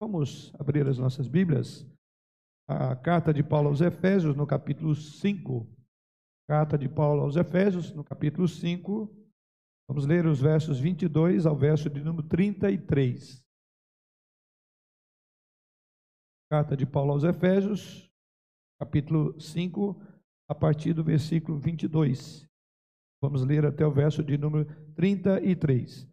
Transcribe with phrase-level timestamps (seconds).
[0.00, 1.84] Vamos abrir as nossas Bíblias.
[2.68, 5.66] A carta de Paulo aos Efésios, no capítulo 5.
[6.48, 9.12] Carta de Paulo aos Efésios, no capítulo 5.
[9.88, 13.44] Vamos ler os versos 22 ao verso de número 33.
[16.48, 18.08] Carta de Paulo aos Efésios,
[18.78, 20.00] capítulo 5,
[20.48, 22.46] a partir do versículo 22.
[23.20, 26.08] Vamos ler até o verso de número 33.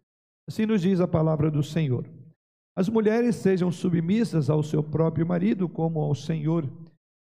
[0.48, 2.04] Assim nos diz a palavra do Senhor.
[2.78, 6.70] As mulheres sejam submissas ao seu próprio marido, como ao Senhor,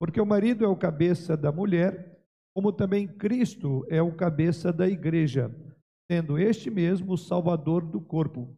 [0.00, 2.18] porque o marido é o cabeça da mulher,
[2.54, 5.54] como também Cristo é o cabeça da igreja,
[6.10, 8.56] sendo este mesmo o salvador do corpo.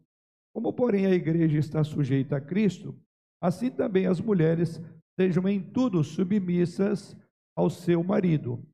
[0.55, 2.97] Como, porém, a igreja está sujeita a Cristo,
[3.41, 4.81] assim também as mulheres
[5.19, 7.13] sejam em tudo submissas
[7.57, 8.65] ao seu marido.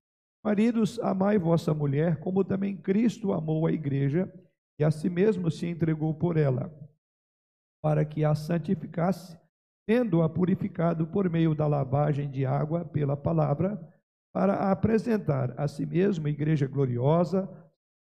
[0.43, 4.31] Maridos, amai vossa mulher, como também Cristo amou a igreja
[4.79, 6.71] e a si mesmo se entregou por ela
[7.85, 9.37] para que a santificasse,
[9.87, 13.79] tendo-a purificado por meio da lavagem de água pela palavra,
[14.33, 17.47] para apresentar a si mesmo igreja gloriosa,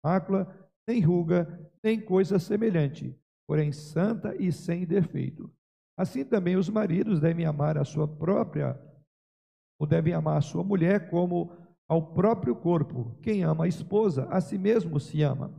[0.05, 0.47] mácula,
[0.87, 5.51] nem ruga, nem coisa semelhante, porém santa e sem defeito.
[5.97, 8.79] Assim também os maridos devem amar a sua própria,
[9.79, 11.57] ou devem amar a sua mulher como
[11.89, 13.17] ao próprio corpo.
[13.23, 15.51] Quem ama a esposa, a si mesmo se ama.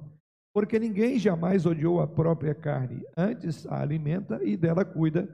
[0.54, 5.28] Porque ninguém jamais odiou a própria carne, antes a alimenta e dela cuida,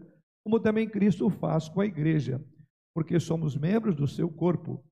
[0.45, 2.41] como também Cristo faz com a igreja,
[2.95, 4.83] porque somos membros do seu corpo.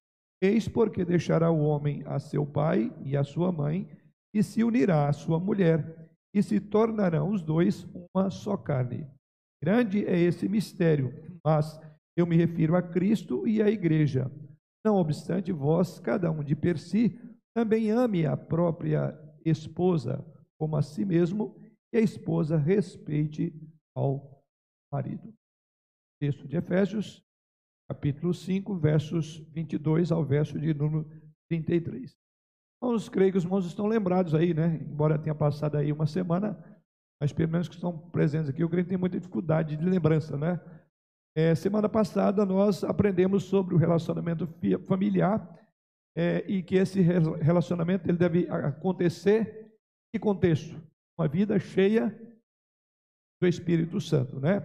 [0.42, 3.88] Eis porque deixará o homem a seu pai e a sua mãe,
[4.34, 9.06] e se unirá à sua mulher, e se tornarão os dois uma só carne.
[9.62, 11.80] Grande é esse mistério, mas
[12.16, 14.30] eu me refiro a Cristo e à igreja.
[14.84, 17.18] Não obstante, vós, cada um de per si,
[17.54, 19.18] também ame a própria
[19.50, 20.24] esposa
[20.58, 21.56] como a si mesmo
[21.92, 23.52] e a esposa respeite
[23.94, 24.42] ao
[24.92, 25.32] marido.
[26.20, 27.22] Texto de Efésios,
[27.88, 31.08] capítulo 5, versos 22 ao verso de número
[31.48, 32.16] 33.
[32.82, 34.78] Irmãos, creio que os irmãos estão lembrados aí, né?
[34.82, 36.58] Embora tenha passado aí uma semana,
[37.20, 40.36] mas pelo menos que estão presentes aqui, eu creio que tem muita dificuldade de lembrança,
[40.36, 40.60] né?
[41.34, 44.48] É, semana passada nós aprendemos sobre o relacionamento
[44.86, 45.65] familiar
[46.16, 49.70] é, e que esse relacionamento ele deve acontecer
[50.12, 50.80] que contexto?
[51.18, 52.10] Uma vida cheia
[53.40, 54.64] do Espírito Santo, né?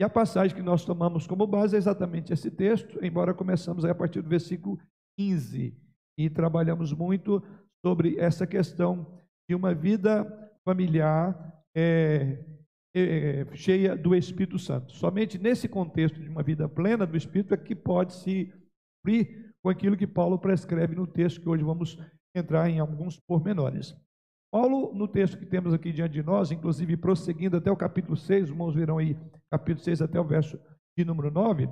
[0.00, 3.94] E a passagem que nós tomamos como base é exatamente esse texto, embora começamos a
[3.94, 4.78] partir do versículo
[5.18, 5.74] 15
[6.18, 7.42] e trabalhamos muito
[7.84, 10.24] sobre essa questão de uma vida
[10.64, 12.44] familiar é,
[12.94, 14.92] é, cheia do Espírito Santo.
[14.92, 18.52] Somente nesse contexto de uma vida plena do Espírito é que pode se
[19.04, 21.98] cumprir com aquilo que Paulo prescreve no texto que hoje vamos
[22.32, 23.96] entrar em alguns pormenores.
[24.48, 28.44] Paulo, no texto que temos aqui diante de nós, inclusive prosseguindo até o capítulo 6,
[28.44, 29.18] os irmãos verão aí,
[29.50, 30.56] capítulo 6 até o verso
[30.96, 31.68] de número 9.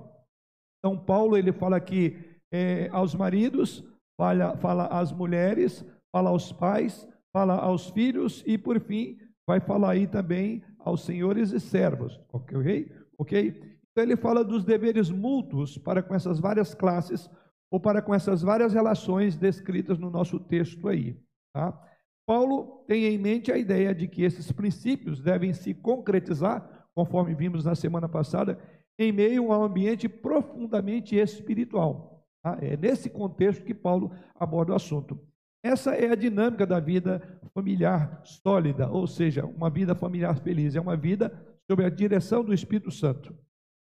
[0.81, 2.19] Então, Paulo, ele fala aqui
[2.53, 3.84] é, aos maridos,
[4.21, 9.91] fala, fala às mulheres, fala aos pais, fala aos filhos e, por fim, vai falar
[9.93, 12.91] aí também aos senhores e servos, ok?
[13.16, 13.49] Ok?
[13.93, 17.31] Então, ele fala dos deveres mútuos para com essas várias classes
[17.75, 21.21] ou para com essas várias relações descritas no nosso texto aí.
[21.53, 21.77] Tá?
[22.25, 27.65] Paulo tem em mente a ideia de que esses princípios devem se concretizar, conforme vimos
[27.65, 28.61] na semana passada,
[28.97, 32.25] em meio a um ambiente profundamente espiritual.
[32.45, 32.57] Tá?
[32.63, 35.19] É nesse contexto que Paulo aborda o assunto.
[35.61, 40.77] Essa é a dinâmica da vida familiar sólida, ou seja, uma vida familiar feliz.
[40.77, 41.33] É uma vida
[41.69, 43.37] sob a direção do Espírito Santo.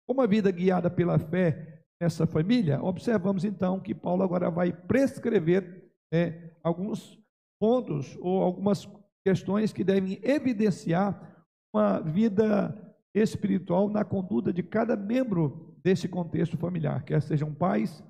[0.08, 6.50] Uma vida guiada pela fé nessa família, observamos então que Paulo agora vai prescrever né,
[6.62, 7.18] alguns
[7.60, 8.88] pontos ou algumas
[9.24, 12.74] questões que devem evidenciar uma vida
[13.14, 18.02] espiritual na conduta de cada membro desse contexto familiar, quer sejam pais,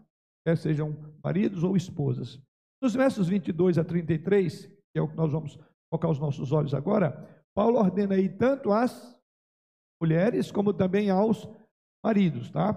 [0.47, 2.41] quer sejam maridos ou esposas.
[2.83, 5.59] Nos versos 22 a 33, que é o que nós vamos
[5.91, 9.19] colocar os nossos olhos agora, Paulo ordena aí tanto às
[10.01, 11.49] mulheres como também aos
[12.05, 12.73] maridos, tá?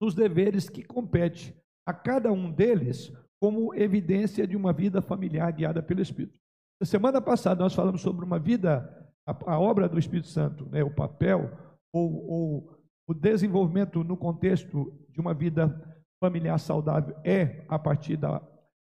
[0.00, 1.54] Nos deveres que compete
[1.86, 6.38] a cada um deles como evidência de uma vida familiar guiada pelo Espírito.
[6.80, 10.82] Na semana passada nós falamos sobre uma vida, a, a obra do Espírito Santo, né,
[10.82, 11.50] o papel
[11.92, 15.68] ou, ou o desenvolvimento no contexto de uma vida
[16.22, 18.38] familiar saudável é a partir da,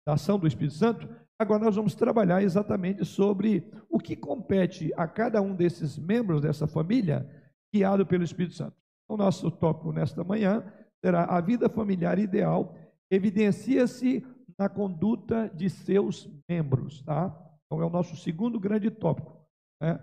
[0.05, 1.09] da ação do Espírito Santo.
[1.39, 6.67] Agora nós vamos trabalhar exatamente sobre o que compete a cada um desses membros dessa
[6.67, 7.27] família
[7.73, 8.75] guiado pelo Espírito Santo.
[9.09, 10.63] O nosso tópico nesta manhã
[11.03, 12.75] será a vida familiar ideal
[13.11, 14.25] evidencia-se
[14.57, 17.35] na conduta de seus membros, tá?
[17.65, 19.37] Então é o nosso segundo grande tópico,
[19.81, 19.99] né?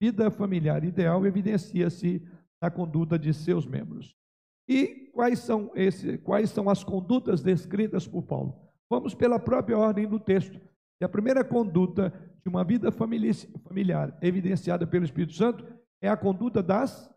[0.00, 2.22] Vida familiar ideal evidencia-se
[2.60, 4.14] na conduta de seus membros.
[4.68, 8.54] E quais são, esse, quais são as condutas descritas por Paulo?
[8.90, 10.60] Vamos pela própria ordem do texto.
[11.00, 15.66] E a primeira conduta de uma vida familiar evidenciada pelo Espírito Santo
[16.00, 17.10] é a conduta das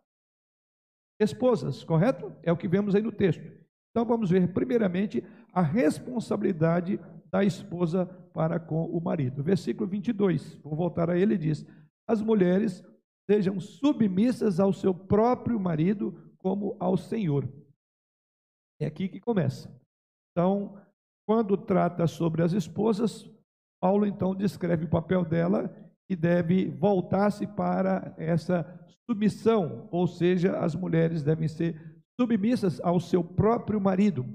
[1.20, 2.32] esposas, correto?
[2.42, 3.44] É o que vemos aí no texto.
[3.92, 7.00] Então vamos ver, primeiramente, a responsabilidade
[7.32, 9.44] da esposa para com o marido.
[9.44, 11.66] Versículo 22, vou voltar a ele, diz:
[12.08, 12.84] As mulheres
[13.30, 17.48] sejam submissas ao seu próprio marido como ao Senhor.
[18.80, 19.70] É aqui que começa.
[20.32, 20.82] Então,
[21.28, 23.30] quando trata sobre as esposas,
[23.80, 25.70] Paulo então descreve o papel dela
[26.10, 28.66] e deve voltar-se para essa
[29.10, 31.80] submissão, ou seja, as mulheres devem ser
[32.20, 34.26] submissas ao seu próprio marido.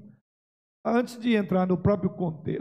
[0.86, 2.12] Antes de entrar no próprio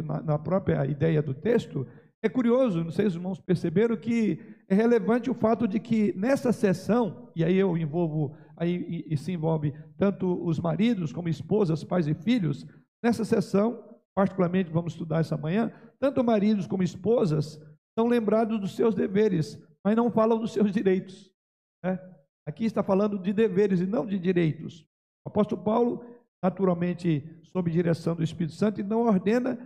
[0.04, 1.86] na, própria ideia do texto,
[2.24, 4.39] é curioso, não sei se os irmãos perceberam que
[4.69, 9.18] é relevante o fato de que nessa sessão, e aí eu envolvo, aí e, e
[9.18, 12.65] se envolve tanto os maridos como esposas, pais e filhos,
[13.04, 13.83] nessa sessão,
[14.15, 17.60] particularmente vamos estudar essa manhã, tanto maridos como esposas
[17.98, 21.31] são lembrados dos seus deveres, mas não falam dos seus direitos.
[21.84, 22.00] Né?
[22.45, 24.81] Aqui está falando de deveres e não de direitos.
[25.25, 26.06] O apóstolo Paulo,
[26.42, 29.57] naturalmente, sob direção do Espírito Santo, não ordena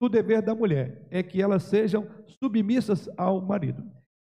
[0.00, 3.82] o dever da mulher, é que elas sejam submissas ao marido.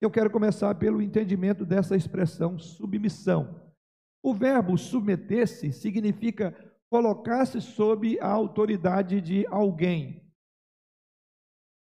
[0.01, 3.73] Eu quero começar pelo entendimento dessa expressão submissão.
[4.23, 6.55] O verbo submeter-se significa
[6.91, 10.24] colocar-se sob a autoridade de alguém.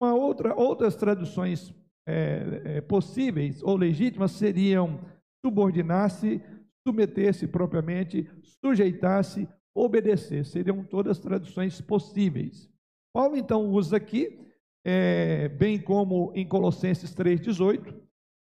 [0.01, 1.75] Uma outra, outras traduções
[2.07, 5.01] é, é, possíveis ou legítimas seriam
[5.45, 6.41] subordinar-se,
[6.87, 10.45] submeter-se propriamente, sujeitar-se, obedecer.
[10.45, 12.71] Seriam todas traduções possíveis.
[13.13, 14.39] Paulo então usa aqui,
[14.85, 17.95] é, bem como em Colossenses 3,18,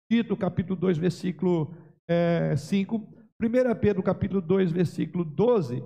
[0.09, 1.73] Tito capítulo 2, versículo
[2.07, 2.95] é, 5,
[3.41, 5.83] 1 Pedro capítulo 2, versículo 12,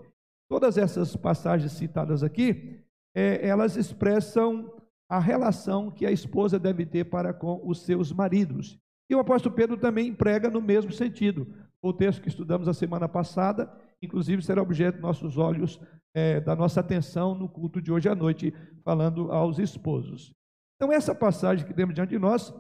[0.49, 2.79] todas essas passagens citadas aqui,
[3.15, 4.80] é, elas expressam
[5.11, 8.79] a relação que a esposa deve ter para com os seus maridos.
[9.09, 11.53] E o apóstolo Pedro também emprega no mesmo sentido.
[11.81, 13.69] O texto que estudamos a semana passada,
[14.01, 15.81] inclusive, será objeto dos nossos olhos,
[16.15, 18.53] é, da nossa atenção no culto de hoje à noite,
[18.85, 20.33] falando aos esposos.
[20.77, 22.53] Então, essa passagem que temos diante de nós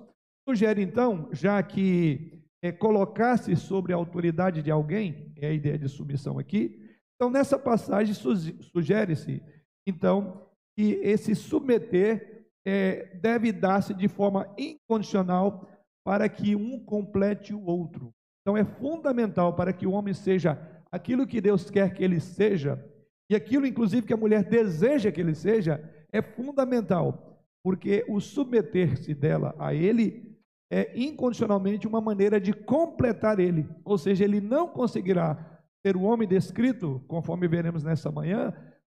[0.45, 5.87] sugere, então, já que é, colocar-se sobre a autoridade de alguém, é a ideia de
[5.87, 9.41] submissão aqui, então, nessa passagem sugere-se,
[9.87, 12.30] então, que esse submeter
[12.65, 15.67] é, deve dar-se de forma incondicional
[16.03, 18.13] para que um complete o outro.
[18.41, 20.59] Então é fundamental para que o homem seja
[20.91, 22.83] aquilo que Deus quer que ele seja,
[23.29, 25.81] e aquilo, inclusive, que a mulher deseja que ele seja,
[26.11, 30.37] é fundamental, porque o submeter-se dela a ele
[30.69, 36.27] é incondicionalmente uma maneira de completar ele, ou seja, ele não conseguirá ser o homem
[36.27, 38.53] descrito, conforme veremos nessa manhã,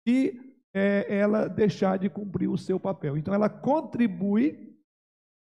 [0.06, 3.16] se é, ela deixar de cumprir o seu papel.
[3.16, 4.76] Então, ela contribui,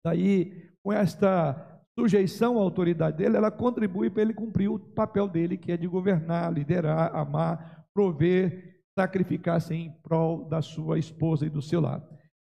[0.04, 5.58] daí com esta sujeição à autoridade dele, ela contribui para ele cumprir o papel dele,
[5.58, 11.60] que é de governar, liderar, amar, prover, sacrificar-se em prol da sua esposa e do
[11.60, 12.02] seu lar.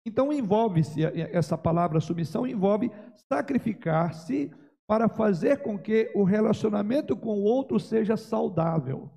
[0.04, 2.90] Então envolve-se essa palavra submissão envolve
[3.28, 4.50] sacrificar-se
[4.86, 9.10] para fazer com que o relacionamento com o outro seja saudável.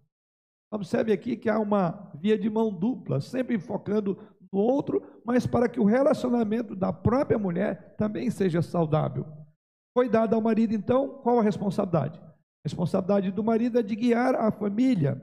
[0.71, 4.17] Observe aqui que há uma via de mão dupla, sempre focando
[4.51, 9.25] no outro, mas para que o relacionamento da própria mulher também seja saudável.
[9.93, 12.19] Foi dada ao marido, então, qual a responsabilidade?
[12.19, 15.21] A responsabilidade do marido é de guiar a família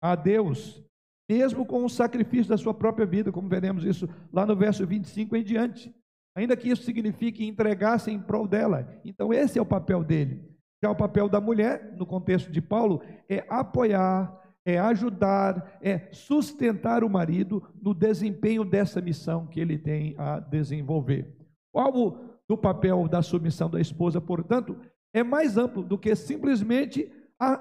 [0.00, 0.82] a Deus,
[1.28, 5.36] mesmo com o sacrifício da sua própria vida, como veremos isso lá no verso 25
[5.36, 5.94] em diante.
[6.36, 8.86] Ainda que isso signifique entregar-se em prol dela.
[9.04, 10.44] Então, esse é o papel dele.
[10.84, 17.04] Já o papel da mulher, no contexto de Paulo, é apoiar, é ajudar, é sustentar
[17.04, 21.32] o marido no desempenho dessa missão que ele tem a desenvolver.
[21.72, 22.18] O alvo
[22.48, 24.76] do papel da submissão da esposa, portanto,
[25.14, 27.10] é mais amplo do que simplesmente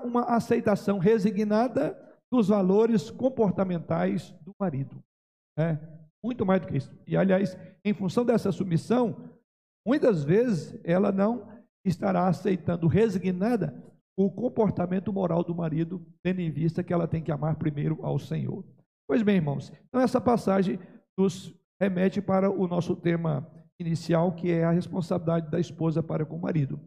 [0.03, 1.95] uma aceitação resignada
[2.31, 5.01] dos valores comportamentais do marido.
[5.57, 5.77] É
[6.23, 6.91] muito mais do que isso.
[7.05, 9.29] E, aliás, em função dessa submissão,
[9.85, 11.47] muitas vezes ela não
[11.85, 13.75] estará aceitando resignada
[14.17, 18.17] o comportamento moral do marido, tendo em vista que ela tem que amar primeiro ao
[18.17, 18.63] Senhor.
[19.07, 20.79] Pois bem, irmãos, então essa passagem
[21.17, 23.47] nos remete para o nosso tema
[23.79, 26.79] inicial, que é a responsabilidade da esposa para com o marido.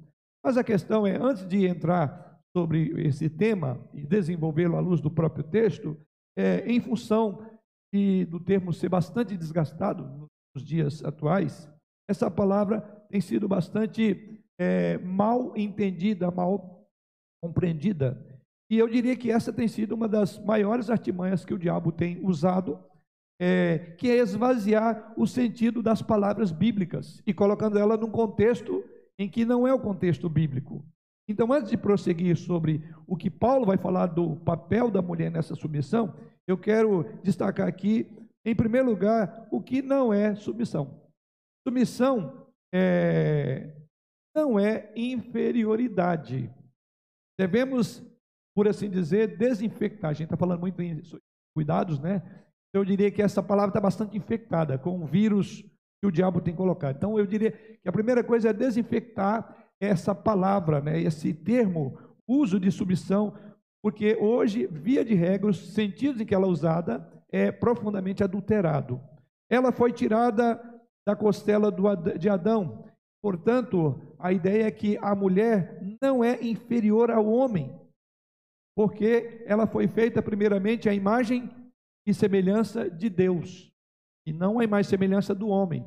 [0.44, 5.10] Mas a questão é, antes de entrar sobre esse tema e desenvolvê-lo à luz do
[5.10, 5.96] próprio texto,
[6.36, 7.46] é, em função
[7.92, 11.70] de, do termo ser bastante desgastado nos dias atuais,
[12.08, 12.80] essa palavra
[13.10, 16.77] tem sido bastante é, mal entendida, mal
[17.42, 18.22] compreendida.
[18.70, 22.24] E eu diria que essa tem sido uma das maiores artimanhas que o diabo tem
[22.24, 22.78] usado,
[23.40, 28.84] é, que é esvaziar o sentido das palavras bíblicas e colocando ela num contexto
[29.18, 30.84] em que não é o contexto bíblico.
[31.28, 35.54] Então, antes de prosseguir sobre o que Paulo vai falar do papel da mulher nessa
[35.54, 36.14] submissão,
[36.46, 38.06] eu quero destacar aqui,
[38.44, 41.02] em primeiro lugar, o que não é submissão.
[41.66, 43.74] Submissão é,
[44.34, 46.50] não é inferioridade.
[47.38, 48.04] Devemos,
[48.54, 50.10] por assim dizer, desinfectar.
[50.10, 51.00] A gente está falando muito em
[51.54, 52.22] cuidados, né?
[52.72, 55.64] Eu diria que essa palavra está bastante infectada com o vírus
[56.00, 56.96] que o diabo tem colocado.
[56.96, 62.58] Então, eu diria que a primeira coisa é desinfectar essa palavra, né, esse termo, uso
[62.58, 63.34] de submissão,
[63.82, 69.00] porque hoje, via de regra, os sentidos em que ela é usada é profundamente adulterado.
[69.48, 70.60] Ela foi tirada
[71.06, 71.72] da costela
[72.18, 72.84] de Adão.
[73.22, 77.74] Portanto, a ideia é que a mulher não é inferior ao homem,
[78.76, 81.50] porque ela foi feita primeiramente à imagem
[82.06, 83.72] e semelhança de Deus,
[84.26, 85.84] e não à imagem e semelhança do homem.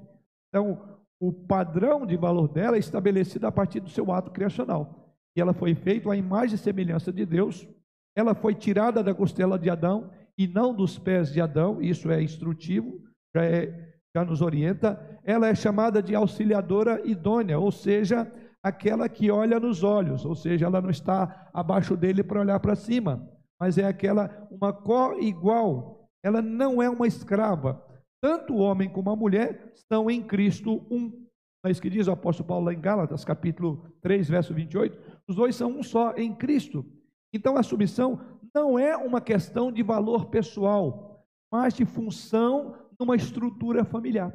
[0.49, 5.15] Então, o padrão de valor dela é estabelecido a partir do seu ato criacional.
[5.35, 7.67] E ela foi feita à imagem e semelhança de Deus.
[8.15, 11.81] Ela foi tirada da costela de Adão e não dos pés de Adão.
[11.81, 12.99] Isso é instrutivo,
[13.33, 15.19] já, é, já nos orienta.
[15.23, 18.31] Ela é chamada de auxiliadora idônea, ou seja,
[18.63, 22.75] aquela que olha nos olhos, ou seja, ela não está abaixo dele para olhar para
[22.75, 23.27] cima,
[23.59, 26.09] mas é aquela, uma co-igual.
[26.23, 27.83] Ela não é uma escrava,
[28.21, 31.25] tanto o homem como a mulher estão em Cristo um.
[31.65, 35.21] É isso que diz o apóstolo Paulo lá em Gálatas, capítulo 3, verso 28.
[35.27, 36.85] Os dois são um só em Cristo.
[37.33, 38.19] Então a submissão
[38.53, 44.31] não é uma questão de valor pessoal, mas de função numa estrutura familiar.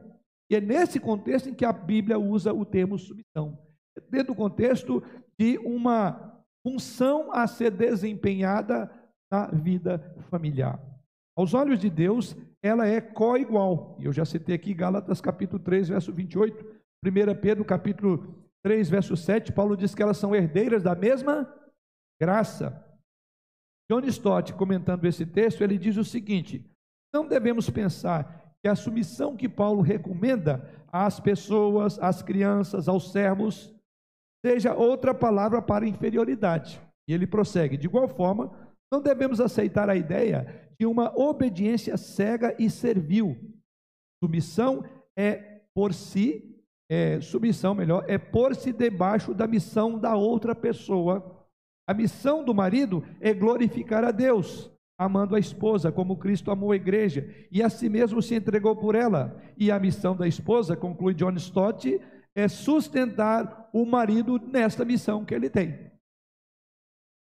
[0.51, 3.57] E é nesse contexto em que a Bíblia usa o termo submissão.
[3.97, 5.03] É dentro do contexto
[5.39, 8.91] de uma função a ser desempenhada
[9.31, 9.99] na vida
[10.31, 10.81] familiar.
[11.37, 13.97] Aos olhos de Deus, ela é co-igual.
[14.01, 16.65] E eu já citei aqui Gálatas capítulo 3, verso 28,
[17.05, 21.49] 1 Pedro capítulo 3, verso 7, Paulo diz que elas são herdeiras da mesma
[22.21, 22.85] graça.
[23.89, 26.69] John Stott, comentando esse texto, ele diz o seguinte:
[27.15, 33.73] não devemos pensar que a submissão que Paulo recomenda às pessoas, às crianças, aos servos,
[34.45, 36.81] seja outra palavra para inferioridade.
[37.09, 38.51] E ele prossegue: de igual forma,
[38.93, 43.39] não devemos aceitar a ideia de uma obediência cega e servil.
[44.21, 44.85] Submissão
[45.17, 51.47] é por si, é, submissão melhor, é por-se debaixo da missão da outra pessoa.
[51.89, 56.77] A missão do marido é glorificar a Deus, amando a esposa como Cristo amou a
[56.77, 59.41] igreja e a si mesmo se entregou por ela.
[59.57, 62.01] E a missão da esposa, conclui John Stott,
[62.35, 65.91] é sustentar o marido nesta missão que ele tem.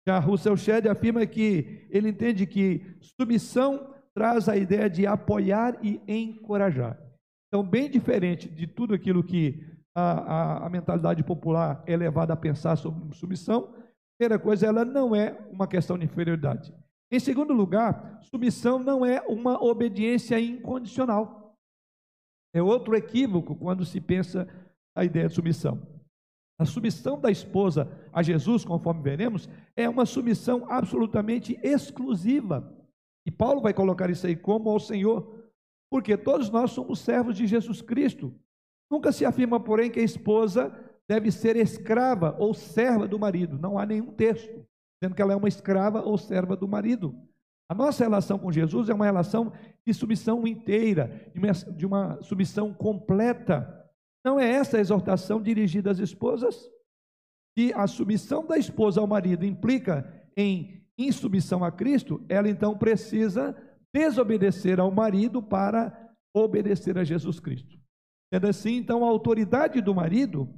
[0.08, 6.02] Já Russell Shedd afirma que ele entende que submissão traz a ideia de apoiar e
[6.08, 7.00] encorajar.
[7.48, 9.66] Então, bem diferente de tudo aquilo que
[9.96, 13.74] a, a, a mentalidade popular é levada a pensar sobre submissão,
[14.18, 16.74] primeira coisa, ela não é uma questão de inferioridade.
[17.14, 21.56] Em segundo lugar, submissão não é uma obediência incondicional.
[22.52, 24.48] É outro equívoco quando se pensa
[24.96, 25.80] a ideia de submissão.
[26.60, 32.76] A submissão da esposa a Jesus, conforme veremos, é uma submissão absolutamente exclusiva.
[33.28, 35.52] E Paulo vai colocar isso aí como ao Senhor,
[35.92, 38.34] porque todos nós somos servos de Jesus Cristo.
[38.90, 40.76] Nunca se afirma, porém, que a esposa
[41.08, 43.60] deve ser escrava ou serva do marido.
[43.60, 44.66] Não há nenhum texto
[45.04, 47.14] dizendo que ela é uma escrava ou serva do marido.
[47.70, 49.52] A nossa relação com Jesus é uma relação
[49.86, 53.86] de submissão inteira, de uma, de uma submissão completa.
[54.26, 56.70] Não é essa a exortação dirigida às esposas?
[57.58, 63.56] Se a submissão da esposa ao marido implica em insubmissão a Cristo, ela então precisa
[63.94, 67.78] desobedecer ao marido para obedecer a Jesus Cristo.
[68.34, 70.50] Sendo assim, então, a autoridade do marido,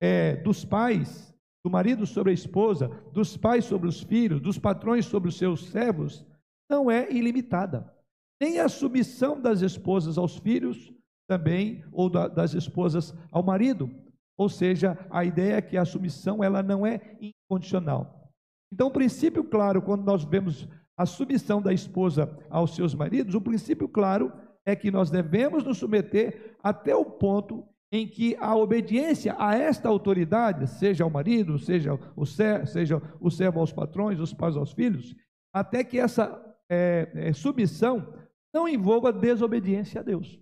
[0.00, 1.31] é, dos pais,
[1.64, 5.68] do marido sobre a esposa, dos pais sobre os filhos, dos patrões sobre os seus
[5.70, 6.26] servos,
[6.68, 7.92] não é ilimitada.
[8.40, 10.92] Nem a submissão das esposas aos filhos
[11.28, 13.88] também, ou da, das esposas ao marido.
[14.36, 18.32] Ou seja, a ideia é que a submissão ela não é incondicional.
[18.72, 23.40] Então, o princípio claro, quando nós vemos a submissão da esposa aos seus maridos, o
[23.40, 24.32] princípio claro
[24.64, 29.86] é que nós devemos nos submeter até o ponto em que a obediência a esta
[29.88, 34.72] autoridade, seja ao marido, seja o, servo, seja o servo aos patrões, os pais aos
[34.72, 35.14] filhos,
[35.54, 38.14] até que essa é, é, submissão
[38.52, 40.40] não envolva desobediência a Deus.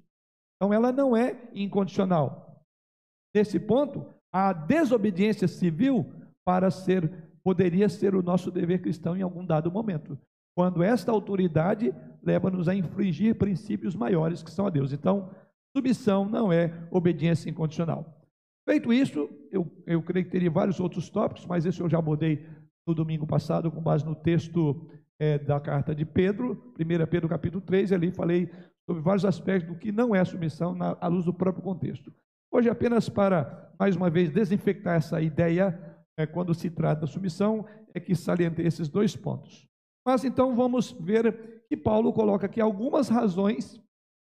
[0.57, 2.64] Então, ela não é incondicional.
[3.35, 6.12] Nesse ponto, a desobediência civil,
[6.45, 10.19] para ser poderia ser o nosso dever cristão em algum dado momento,
[10.54, 14.92] quando esta autoridade leva-nos a infringir princípios maiores que são a Deus.
[14.92, 15.30] Então,
[15.76, 18.20] submissão não é obediência incondicional.
[18.68, 22.46] Feito isso, eu, eu creio que teria vários outros tópicos, mas esse eu já abordei
[22.86, 27.60] no domingo passado, com base no texto é, da carta de Pedro, 1 Pedro capítulo
[27.60, 28.50] 3, e ali falei
[28.86, 32.12] sobre vários aspectos do que não é submissão na, à luz do próprio contexto.
[32.50, 35.78] Hoje, apenas para, mais uma vez, desinfectar essa ideia,
[36.16, 39.68] é, quando se trata da submissão, é que salientei esses dois pontos.
[40.04, 43.80] Mas então vamos ver que Paulo coloca aqui algumas razões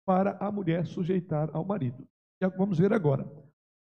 [0.05, 2.07] para a mulher sujeitar ao marido.
[2.41, 3.27] E vamos ver agora.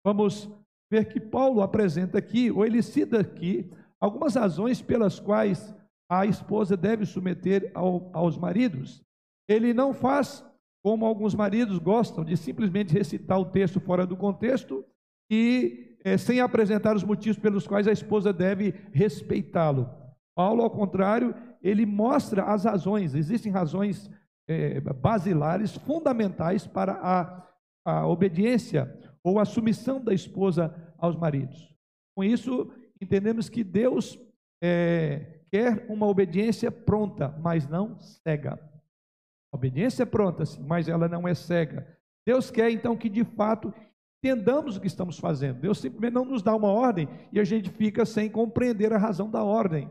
[0.04, 0.50] Vamos
[0.90, 5.74] ver que Paulo apresenta aqui, ou ele cita aqui, algumas razões pelas quais
[6.10, 9.02] a esposa deve submeter ao, aos maridos.
[9.48, 10.44] Ele não faz
[10.82, 14.84] como alguns maridos gostam de simplesmente recitar o texto fora do contexto
[15.30, 19.88] e é, sem apresentar os motivos pelos quais a esposa deve respeitá-lo.
[20.34, 24.10] Paulo, ao contrário, ele mostra as razões, existem razões
[24.50, 27.46] é, basilares, fundamentais para a,
[27.84, 28.92] a obediência
[29.22, 31.72] ou a submissão da esposa aos maridos.
[32.16, 34.18] Com isso, entendemos que Deus
[34.60, 38.58] é, quer uma obediência pronta, mas não cega.
[39.52, 41.86] A obediência é pronta, sim, mas ela não é cega.
[42.26, 43.72] Deus quer então que de fato
[44.18, 45.60] entendamos o que estamos fazendo.
[45.60, 49.30] Deus simplesmente não nos dá uma ordem e a gente fica sem compreender a razão
[49.30, 49.88] da ordem.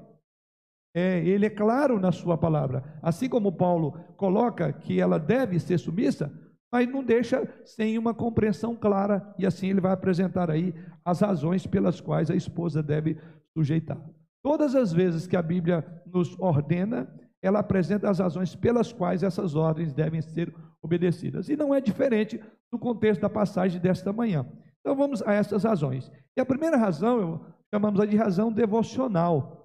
[0.94, 2.84] É, ele é claro na sua palavra.
[3.02, 6.32] Assim como Paulo coloca que ela deve ser submissa,
[6.72, 11.66] mas não deixa sem uma compreensão clara, e assim ele vai apresentar aí as razões
[11.66, 13.18] pelas quais a esposa deve
[13.54, 14.00] sujeitar.
[14.44, 17.08] Todas as vezes que a Bíblia nos ordena,
[17.42, 21.50] ela apresenta as razões pelas quais essas ordens devem ser obedecidas.
[21.50, 22.40] E não é diferente
[22.72, 24.46] do contexto da passagem desta manhã.
[24.80, 26.12] Então vamos a essas razões.
[26.38, 29.59] E a primeira razão, chamamos a de razão devocional.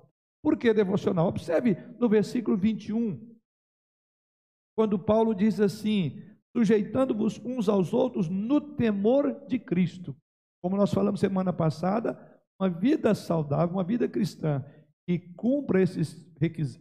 [0.44, 1.26] Por que devocional?
[1.26, 3.18] Observe no versículo 21,
[4.76, 6.22] quando Paulo diz assim:
[6.54, 10.14] sujeitando-vos uns aos outros no temor de Cristo.
[10.62, 12.20] Como nós falamos semana passada,
[12.60, 14.62] uma vida saudável, uma vida cristã
[15.06, 16.30] que cumpra esses,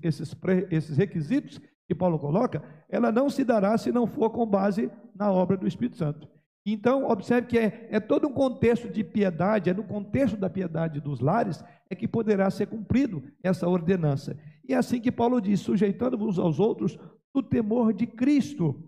[0.02, 0.36] esses,
[0.70, 5.32] esses requisitos que Paulo coloca, ela não se dará se não for com base na
[5.32, 6.28] obra do Espírito Santo.
[6.66, 11.02] Então, observe que é, é todo um contexto de piedade, é no contexto da piedade
[11.02, 14.38] dos lares, é que poderá ser cumprido essa ordenança.
[14.68, 16.98] E é assim que Paulo diz: sujeitando-vos aos outros
[17.36, 18.82] no temor de Cristo.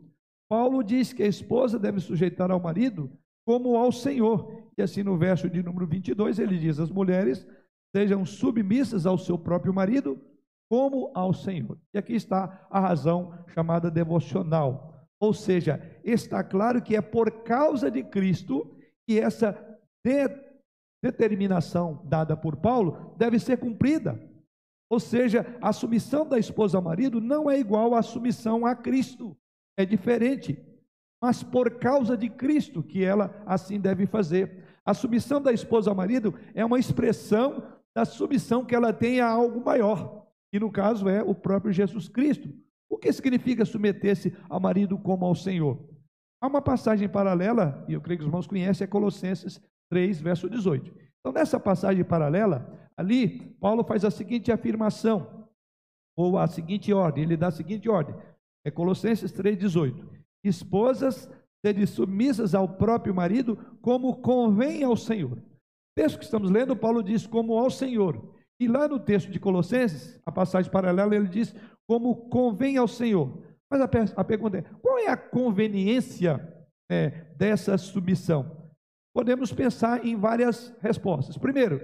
[0.47, 3.11] Paulo diz que a esposa deve sujeitar ao marido
[3.45, 4.69] como ao Senhor.
[4.77, 7.45] E assim no verso de número 22 ele diz: As mulheres
[7.93, 10.19] sejam submissas ao seu próprio marido
[10.69, 11.77] como ao Senhor.
[11.93, 14.94] E aqui está a razão chamada devocional.
[15.19, 18.75] Ou seja, está claro que é por causa de Cristo
[19.07, 19.51] que essa
[20.03, 20.29] de
[21.03, 24.19] determinação dada por Paulo deve ser cumprida.
[24.89, 29.35] Ou seja, a submissão da esposa ao marido não é igual à submissão a Cristo
[29.77, 30.57] é diferente,
[31.21, 34.63] mas por causa de Cristo que ela assim deve fazer.
[34.85, 37.63] A submissão da esposa ao marido é uma expressão
[37.95, 42.07] da submissão que ela tem a algo maior, que no caso é o próprio Jesus
[42.07, 42.49] Cristo.
[42.95, 45.77] O que significa submeter-se ao marido como ao Senhor?
[46.41, 50.49] Há uma passagem paralela, e eu creio que os irmãos conhecem, é Colossenses 3, verso
[50.49, 50.93] 18.
[51.19, 55.45] Então, nessa passagem paralela, ali, Paulo faz a seguinte afirmação,
[56.15, 58.15] ou a seguinte ordem, ele dá a seguinte ordem:
[58.63, 60.07] é Colossenses 3,18.
[60.41, 61.29] Esposas,
[61.65, 65.33] sede submissas ao próprio marido, como convém ao Senhor.
[65.33, 65.41] O
[65.97, 68.33] texto que estamos lendo, Paulo diz como ao Senhor.
[68.57, 71.53] E lá no texto de Colossenses, a passagem paralela, ele diz
[71.87, 73.43] como convém ao Senhor.
[73.69, 78.69] Mas a, a pergunta é: qual é a conveniência é, dessa submissão?
[79.13, 81.37] Podemos pensar em várias respostas.
[81.37, 81.81] Primeiro,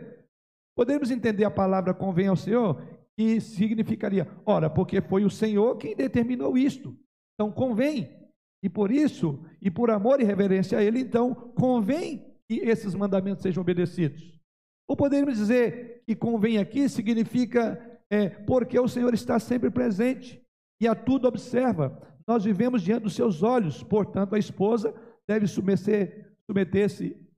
[0.75, 2.81] podemos entender a palavra convém ao Senhor
[3.17, 6.95] que significaria, ora, porque foi o Senhor quem determinou isto.
[7.35, 8.19] Então convém.
[8.63, 13.41] E por isso, e por amor e reverência a Ele, então convém que esses mandamentos
[13.41, 14.39] sejam obedecidos.
[14.87, 20.43] Ou podemos dizer que convém aqui significa é, porque o Senhor está sempre presente
[20.81, 21.97] e a tudo observa.
[22.27, 24.93] Nós vivemos diante dos seus olhos, portanto, a esposa
[25.25, 26.87] deve submeter-se submeter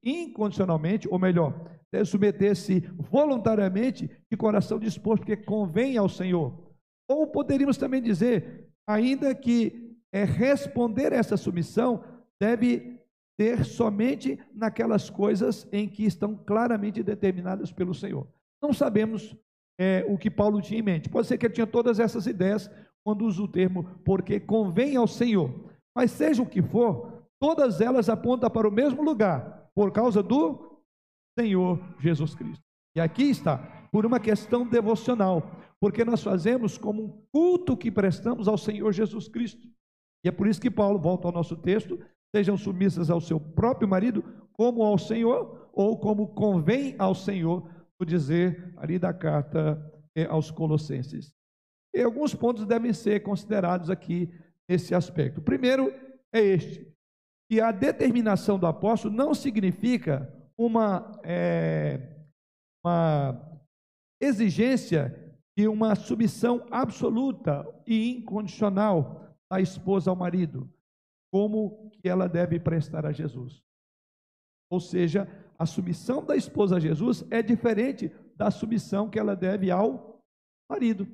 [0.03, 1.53] incondicionalmente, ou melhor,
[1.91, 6.73] deve submeter-se voluntariamente, de coração disposto, porque convém ao Senhor.
[7.07, 12.03] Ou poderíamos também dizer, ainda que é responder essa submissão
[12.39, 12.99] deve
[13.37, 18.27] ter somente naquelas coisas em que estão claramente determinadas pelo Senhor.
[18.61, 19.35] Não sabemos
[19.79, 21.09] é, o que Paulo tinha em mente.
[21.09, 22.69] Pode ser que ele tinha todas essas ideias
[23.03, 25.53] quando usa o termo porque convém ao Senhor.
[25.95, 30.81] Mas seja o que for, todas elas apontam para o mesmo lugar, por causa do
[31.37, 32.63] Senhor Jesus Cristo.
[32.95, 33.57] E aqui está,
[33.91, 35.43] por uma questão devocional,
[35.79, 39.67] porque nós fazemos como um culto que prestamos ao Senhor Jesus Cristo.
[40.23, 41.99] E é por isso que Paulo volta ao nosso texto:
[42.33, 47.67] sejam submissas ao seu próprio marido, como ao Senhor, ou como convém ao Senhor,
[48.05, 49.79] dizer ali da carta
[50.15, 51.33] é, aos Colossenses.
[51.93, 54.29] E alguns pontos devem ser considerados aqui
[54.67, 55.39] nesse aspecto.
[55.39, 55.93] O primeiro
[56.33, 56.91] é este:
[57.49, 62.25] que a determinação do apóstolo não significa uma, é,
[62.83, 63.61] uma
[64.21, 65.19] exigência
[65.55, 70.67] de uma submissão absoluta e incondicional da esposa ao marido,
[71.31, 73.61] como que ela deve prestar a Jesus.
[74.71, 79.71] Ou seja, a submissão da esposa a Jesus é diferente da submissão que ela deve
[79.71, 80.21] ao
[80.69, 81.07] marido.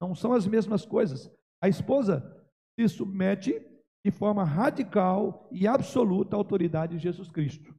[0.00, 1.30] Não são as mesmas coisas.
[1.62, 2.44] A esposa
[2.78, 3.62] se submete
[4.04, 7.74] de forma radical e absoluta à autoridade de Jesus Cristo,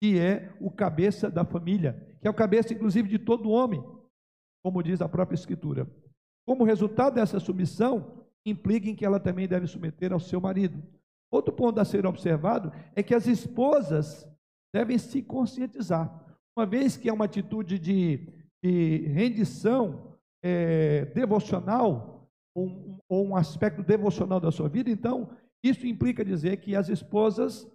[0.00, 3.82] que é o cabeça da família, que é o cabeça, inclusive, de todo homem,
[4.62, 5.88] como diz a própria Escritura.
[6.46, 10.82] Como resultado dessa submissão, implica em que ela também deve submeter ao seu marido.
[11.30, 14.29] Outro ponto a ser observado é que as esposas
[14.74, 16.10] devem se conscientizar.
[16.56, 18.28] Uma vez que é uma atitude de,
[18.62, 25.28] de rendição é, devocional, ou ou um aspecto devocional da sua vida, então
[25.64, 27.68] isso implica dizer que as esposas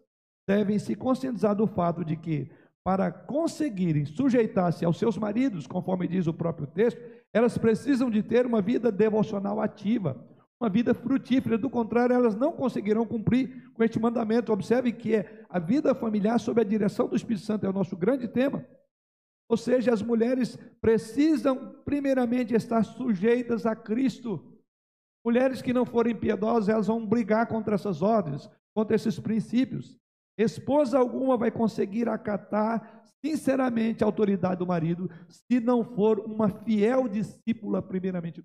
[0.48, 2.50] devem se conscientizar do fato de que,
[2.84, 7.02] para conseguirem sujeitar-se aos seus maridos, conforme diz o próprio texto,
[7.34, 10.26] elas precisam de ter uma vida devocional ativa,
[10.65, 14.51] uma vida frutífera, do contrário, elas não conseguirão cumprir com este mandamento.
[14.51, 17.95] Observe que é a vida familiar sob a direção do Espírito Santo é o nosso
[17.95, 18.65] grande tema.
[19.47, 24.43] Ou seja, as mulheres precisam primeiramente estar sujeitas a Cristo.
[25.23, 29.99] Mulheres que não forem piedosas, elas vão brigar contra essas ordens, contra esses princípios.
[30.36, 37.08] Esposa alguma vai conseguir acatar sinceramente a autoridade do marido, se não for uma fiel
[37.08, 38.43] discípula, primeiramente.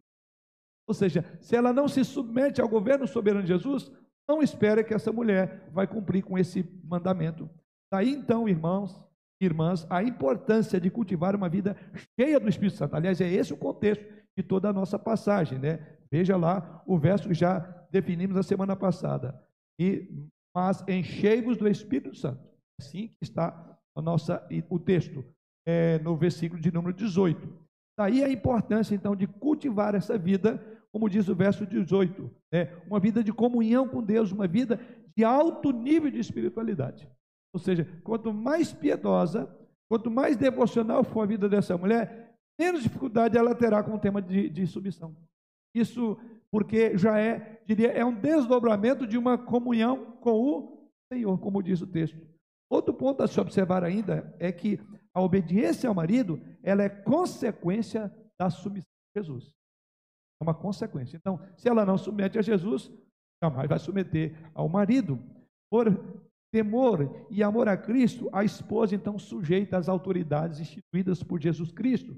[0.90, 3.92] Ou seja, se ela não se submete ao governo soberano de Jesus,
[4.28, 7.48] não espere que essa mulher vai cumprir com esse mandamento.
[7.92, 9.00] Daí então, irmãos,
[9.40, 11.76] irmãs, a importância de cultivar uma vida
[12.18, 12.96] cheia do Espírito Santo.
[12.96, 14.04] Aliás, é esse o contexto
[14.36, 15.78] de toda a nossa passagem, né?
[16.10, 19.40] Veja lá o verso que já definimos na semana passada.
[19.80, 20.08] E,
[20.52, 22.42] mas enchei-vos do Espírito Santo.
[22.80, 25.24] Assim que está a nossa, o texto,
[25.64, 27.70] é, no versículo de número 18.
[28.00, 30.58] Daí a importância, então, de cultivar essa vida,
[30.92, 32.72] como diz o verso 18, né?
[32.86, 34.80] uma vida de comunhão com Deus, uma vida
[35.16, 37.08] de alto nível de espiritualidade.
[37.52, 39.48] Ou seja, quanto mais piedosa,
[39.88, 44.20] quanto mais devocional for a vida dessa mulher, menos dificuldade ela terá com o tema
[44.20, 45.16] de, de submissão.
[45.74, 46.18] Isso
[46.50, 51.80] porque já é, diria, é um desdobramento de uma comunhão com o Senhor, como diz
[51.80, 52.18] o texto.
[52.68, 54.80] Outro ponto a se observar ainda é que
[55.14, 59.52] a obediência ao marido, ela é consequência da submissão a Jesus.
[60.40, 61.16] É uma consequência.
[61.16, 62.90] Então, se ela não submete a Jesus,
[63.42, 65.18] jamais vai submeter ao marido.
[65.70, 65.94] Por
[66.50, 72.16] temor e amor a Cristo, a esposa então sujeita às autoridades instituídas por Jesus Cristo,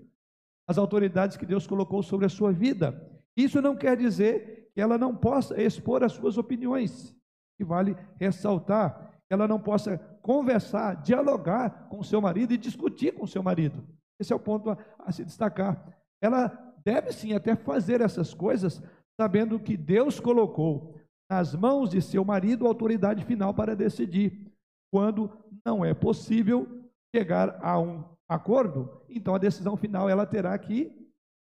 [0.67, 3.11] as autoridades que Deus colocou sobre a sua vida.
[3.37, 7.15] Isso não quer dizer que ela não possa expor as suas opiniões,
[7.59, 13.27] que vale ressaltar, que ela não possa conversar, dialogar com seu marido e discutir com
[13.27, 13.85] seu marido.
[14.19, 15.85] Esse é o ponto a, a se destacar.
[16.23, 18.83] Ela deve sim até fazer essas coisas,
[19.21, 20.97] sabendo que Deus colocou
[21.31, 24.53] nas mãos de seu marido a autoridade final para decidir.
[24.93, 25.31] Quando
[25.65, 30.93] não é possível chegar a um acordo, então a decisão final ela terá que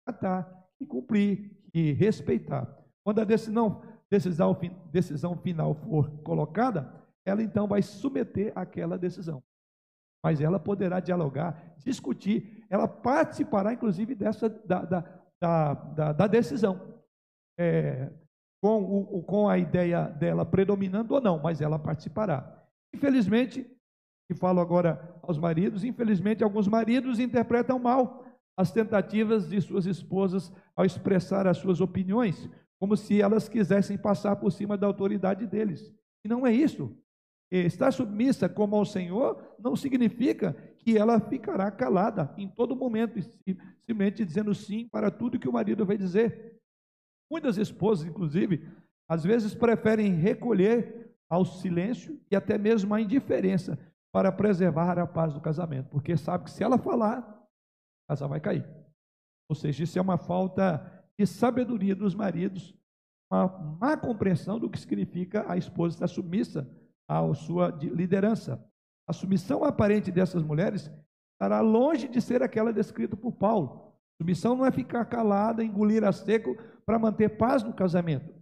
[0.06, 2.68] atar e cumprir e respeitar.
[3.04, 4.56] Quando a decisão, decisão,
[4.90, 6.92] decisão final for colocada,
[7.24, 9.42] ela então vai submeter aquela decisão.
[10.24, 16.80] Mas ela poderá dialogar, discutir, ela participará, inclusive, dessa da, da, da, da decisão.
[17.58, 18.10] É,
[18.62, 22.64] com, o, com a ideia dela predominando ou não, mas ela participará.
[22.94, 23.66] Infelizmente,
[24.30, 28.24] e falo agora aos maridos, infelizmente alguns maridos interpretam mal
[28.56, 34.36] as tentativas de suas esposas ao expressar as suas opiniões, como se elas quisessem passar
[34.36, 35.92] por cima da autoridade deles.
[36.24, 36.96] E não é isso.
[37.58, 44.24] Estar submissa como ao Senhor não significa que ela ficará calada em todo momento, simplesmente
[44.24, 46.58] dizendo sim para tudo que o marido vai dizer.
[47.30, 48.66] Muitas esposas, inclusive,
[49.06, 53.78] às vezes preferem recolher ao silêncio e até mesmo à indiferença
[54.10, 57.46] para preservar a paz do casamento, porque sabe que se ela falar,
[58.08, 58.66] casal vai cair.
[59.46, 62.74] Ou seja, isso é uma falta de sabedoria dos maridos,
[63.30, 63.46] uma
[63.78, 66.66] má compreensão do que significa a esposa estar submissa
[67.08, 68.64] à sua liderança.
[69.08, 70.90] A submissão aparente dessas mulheres
[71.34, 73.92] estará longe de ser aquela descrita por Paulo.
[74.20, 78.32] Submissão não é ficar calada, engolir a seco para manter paz no casamento.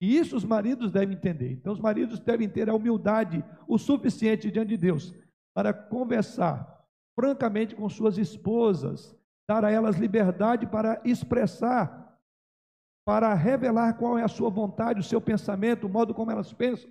[0.00, 1.52] E isso os maridos devem entender.
[1.52, 5.14] Então, os maridos devem ter a humildade o suficiente diante de Deus
[5.54, 6.84] para conversar
[7.18, 9.16] francamente com suas esposas,
[9.48, 12.16] dar a elas liberdade para expressar,
[13.04, 16.88] para revelar qual é a sua vontade, o seu pensamento, o modo como elas pensam.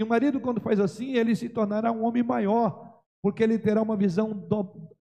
[0.00, 3.82] E o marido, quando faz assim, ele se tornará um homem maior, porque ele terá
[3.82, 4.32] uma visão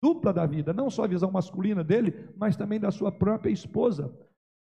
[0.03, 4.13] dupla da vida, não só a visão masculina dele, mas também da sua própria esposa.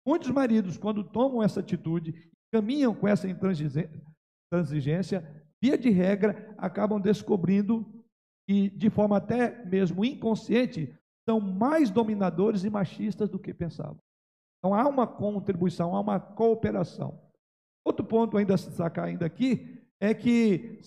[0.09, 7.85] Muitos maridos, quando tomam essa atitude, caminham com essa intransigência, via de regra, acabam descobrindo
[8.49, 13.99] que, de forma até mesmo inconsciente, são mais dominadores e machistas do que pensavam.
[14.59, 17.21] Então há uma contribuição, há uma cooperação.
[17.87, 19.74] Outro ponto ainda a se destacar ainda aqui
[20.05, 20.79] é que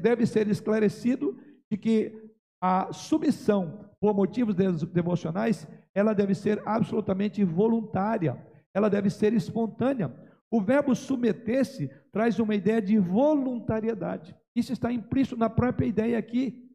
[0.00, 1.38] deve ser esclarecido
[1.70, 9.34] de que a submissão por motivos devocionais, ela deve ser absolutamente voluntária, ela deve ser
[9.34, 10.14] espontânea.
[10.50, 14.34] O verbo submeter-se traz uma ideia de voluntariedade.
[14.56, 16.70] Isso está implícito na própria ideia aqui.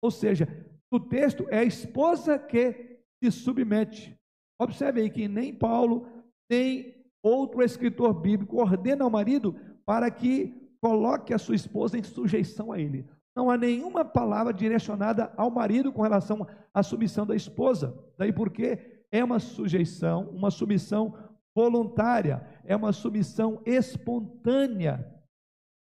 [0.00, 0.46] Ou seja,
[0.90, 4.16] no texto é a esposa que se submete.
[4.60, 6.06] Observe aí que nem Paulo,
[6.48, 12.70] nem outro escritor bíblico ordena ao marido para que coloque a sua esposa em sujeição
[12.70, 13.08] a ele.
[13.34, 17.98] Não há nenhuma palavra direcionada ao marido com relação à submissão da esposa.
[18.18, 18.78] Daí porque
[19.10, 21.16] é uma sujeição, uma submissão
[21.56, 25.10] voluntária, é uma submissão espontânea.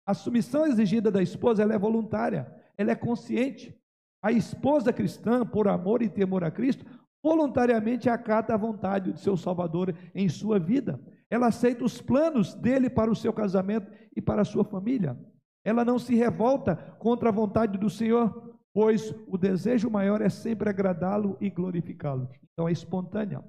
[0.07, 3.77] A submissão exigida da esposa ela é voluntária, ela é consciente.
[4.23, 6.85] A esposa cristã, por amor e temor a Cristo,
[7.21, 10.97] voluntariamente acata a vontade do seu Salvador em sua vida.
[11.33, 15.17] Ela aceita os planos dele para o seu casamento e para a sua família.
[15.65, 20.69] Ela não se revolta contra a vontade do Senhor, pois o desejo maior é sempre
[20.69, 22.29] agradá-lo e glorificá-lo.
[22.51, 23.43] Então é espontânea.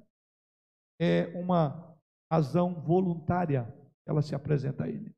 [0.98, 1.94] É uma
[2.32, 3.70] razão voluntária,
[4.06, 5.14] ela se apresenta a ele.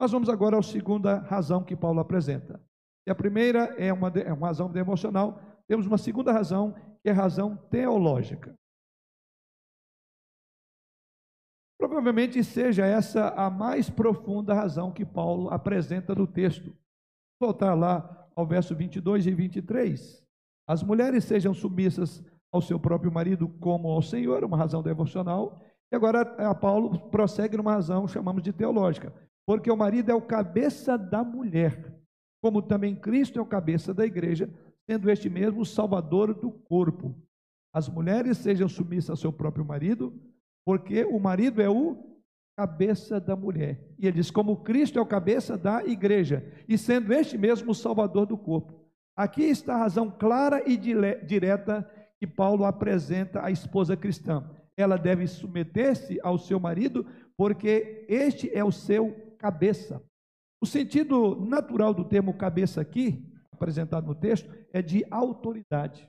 [0.00, 2.58] Nós vamos agora à segunda razão que Paulo apresenta.
[3.06, 7.12] E a primeira é uma, é uma razão devocional, temos uma segunda razão, que é
[7.12, 8.54] razão teológica.
[11.78, 16.74] Provavelmente seja essa a mais profunda razão que Paulo apresenta no texto.
[17.38, 20.24] Vou voltar lá ao verso 22 e 23.
[20.66, 25.60] As mulheres sejam submissas ao seu próprio marido como ao Senhor, uma razão devocional.
[25.92, 29.12] E agora a Paulo prossegue numa razão, chamamos de teológica,
[29.46, 31.94] porque o marido é o cabeça da mulher,
[32.42, 34.50] como também Cristo é o cabeça da igreja,
[34.88, 37.14] sendo este mesmo o salvador do corpo.
[37.72, 40.12] As mulheres sejam submissas ao seu próprio marido,
[40.66, 41.96] porque o marido é o
[42.58, 43.80] cabeça da mulher.
[43.98, 47.74] E ele diz: como Cristo é o cabeça da igreja, e sendo este mesmo o
[47.74, 48.84] salvador do corpo.
[49.16, 54.44] Aqui está a razão clara e direta que Paulo apresenta à esposa cristã
[54.76, 60.02] ela deve submeter-se ao seu marido, porque este é o seu cabeça.
[60.60, 66.08] O sentido natural do termo cabeça aqui, apresentado no texto, é de autoridade.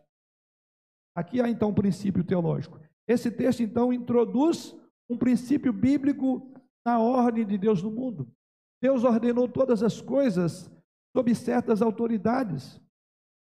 [1.15, 2.79] Aqui há então um princípio teológico.
[3.07, 4.75] Esse texto então introduz
[5.09, 6.51] um princípio bíblico
[6.85, 8.27] na ordem de Deus no mundo.
[8.81, 10.69] Deus ordenou todas as coisas
[11.15, 12.79] sob certas autoridades.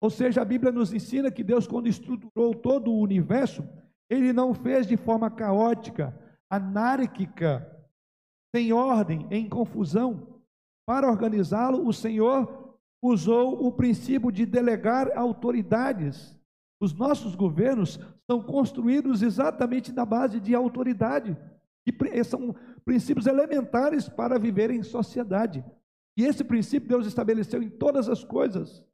[0.00, 3.62] Ou seja, a Bíblia nos ensina que Deus, quando estruturou todo o universo,
[4.08, 6.18] ele não fez de forma caótica,
[6.48, 7.70] anárquica,
[8.54, 10.40] sem ordem, em confusão.
[10.86, 16.36] Para organizá-lo, o Senhor usou o princípio de delegar autoridades.
[16.80, 21.36] Os nossos governos são construídos exatamente na base de autoridade.
[21.86, 25.62] E são princípios elementares para viver em sociedade.
[26.16, 28.84] E esse princípio Deus estabeleceu em todas as coisas.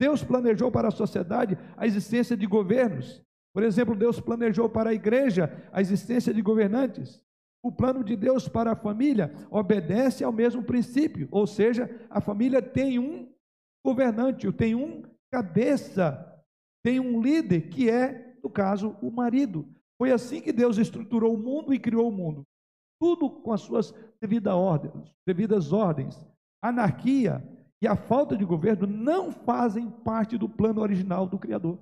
[0.00, 3.22] Deus planejou para a sociedade a existência de governos.
[3.52, 7.22] Por exemplo, Deus planejou para a igreja a existência de governantes.
[7.62, 12.60] O plano de Deus para a família obedece ao mesmo princípio, ou seja, a família
[12.60, 13.28] tem um
[13.84, 16.31] governante, tem um cabeça,
[16.82, 19.66] tem um líder que é, no caso, o marido.
[19.98, 22.44] Foi assim que Deus estruturou o mundo e criou o mundo.
[23.00, 26.26] Tudo com as suas devidas ordens, devidas ordens.
[26.60, 27.42] Anarquia
[27.80, 31.78] e a falta de governo não fazem parte do plano original do Criador.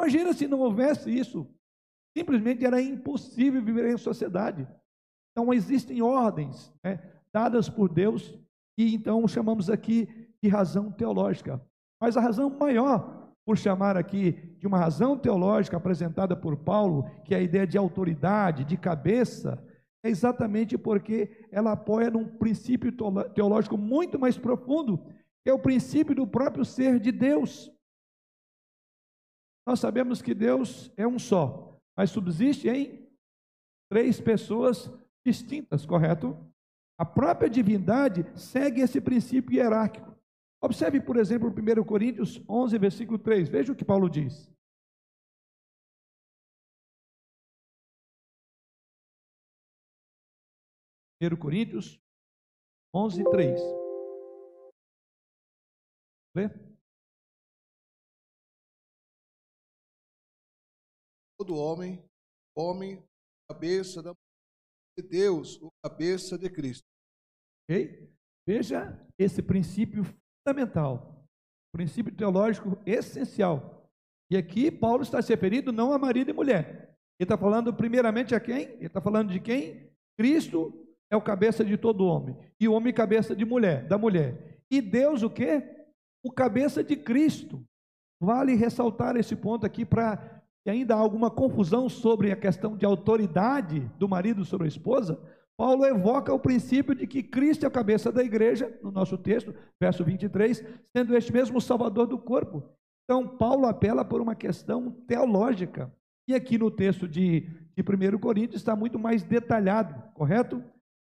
[0.00, 1.46] Imagina se não houvesse isso.
[2.16, 4.66] Simplesmente era impossível viver em sociedade.
[5.32, 7.00] Então existem ordens né,
[7.32, 8.36] dadas por Deus
[8.78, 10.08] e então chamamos aqui
[10.42, 11.60] de razão teológica.
[12.00, 13.19] Mas a razão maior
[13.50, 17.76] por chamar aqui de uma razão teológica apresentada por Paulo, que é a ideia de
[17.76, 19.60] autoridade, de cabeça,
[20.04, 22.92] é exatamente porque ela apoia num princípio
[23.34, 25.04] teológico muito mais profundo,
[25.42, 27.72] que é o princípio do próprio ser de Deus.
[29.66, 33.04] Nós sabemos que Deus é um só, mas subsiste em
[33.90, 34.88] três pessoas
[35.26, 36.38] distintas, correto?
[36.96, 40.09] A própria divindade segue esse princípio hierárquico.
[40.62, 43.48] Observe, por exemplo, 1 Coríntios 11, versículo 3.
[43.48, 44.50] Veja o que Paulo diz.
[51.18, 51.98] Primeiro Coríntios
[52.94, 53.60] 11, 3.
[56.34, 56.48] Lê.
[61.38, 62.04] Todo homem,
[62.54, 63.02] homem,
[63.48, 64.14] cabeça da
[64.98, 66.86] de Deus, o cabeça de Cristo.
[67.64, 68.12] Ok?
[68.46, 70.02] Veja esse princípio
[70.40, 71.24] fundamental,
[71.72, 73.88] princípio teológico essencial.
[74.30, 76.96] E aqui Paulo está se referindo não a marido e mulher.
[77.18, 78.62] Ele está falando primeiramente a quem?
[78.62, 79.90] Ele está falando de quem?
[80.16, 80.72] Cristo
[81.10, 82.36] é o cabeça de todo homem.
[82.58, 84.62] E o homem cabeça de mulher, da mulher.
[84.70, 85.62] E Deus o quê?
[86.22, 87.62] O cabeça de Cristo.
[88.20, 92.86] Vale ressaltar esse ponto aqui para que ainda há alguma confusão sobre a questão de
[92.86, 95.20] autoridade do marido sobre a esposa.
[95.60, 99.54] Paulo evoca o princípio de que Cristo é a cabeça da igreja, no nosso texto,
[99.78, 100.64] verso 23,
[100.96, 102.62] sendo este mesmo o salvador do corpo.
[103.04, 105.94] Então, Paulo apela por uma questão teológica.
[106.26, 107.40] E aqui no texto de,
[107.76, 110.64] de 1 Coríntios está muito mais detalhado, correto?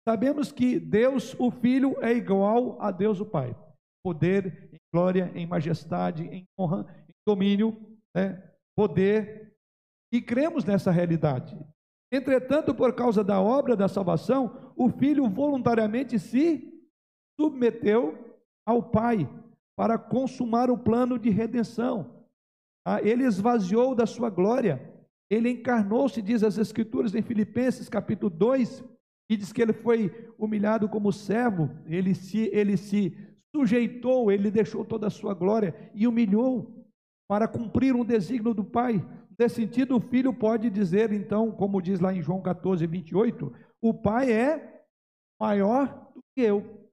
[0.07, 3.57] Sabemos que Deus, o Filho, é igual a Deus, o Pai.
[4.05, 7.75] Poder, em glória, em majestade, em honra, em domínio,
[8.15, 8.43] né?
[8.77, 9.55] poder.
[10.13, 11.57] E cremos nessa realidade.
[12.15, 16.73] Entretanto, por causa da obra da salvação, o filho voluntariamente se
[17.39, 18.17] submeteu
[18.65, 19.29] ao Pai
[19.77, 22.25] para consumar o plano de redenção.
[22.87, 24.81] Ah, ele esvaziou da sua glória,
[25.29, 28.85] ele encarnou-se, diz as Escrituras em Filipenses capítulo 2,
[29.29, 33.17] e diz que ele foi humilhado como servo, ele se, ele se
[33.55, 36.87] sujeitou, ele deixou toda a sua glória e humilhou
[37.27, 39.05] para cumprir um desígnio do Pai.
[39.39, 43.93] Nesse sentido, o filho pode dizer, então, como diz lá em João 14, 28, o
[43.93, 44.85] pai é
[45.41, 46.89] maior do que eu.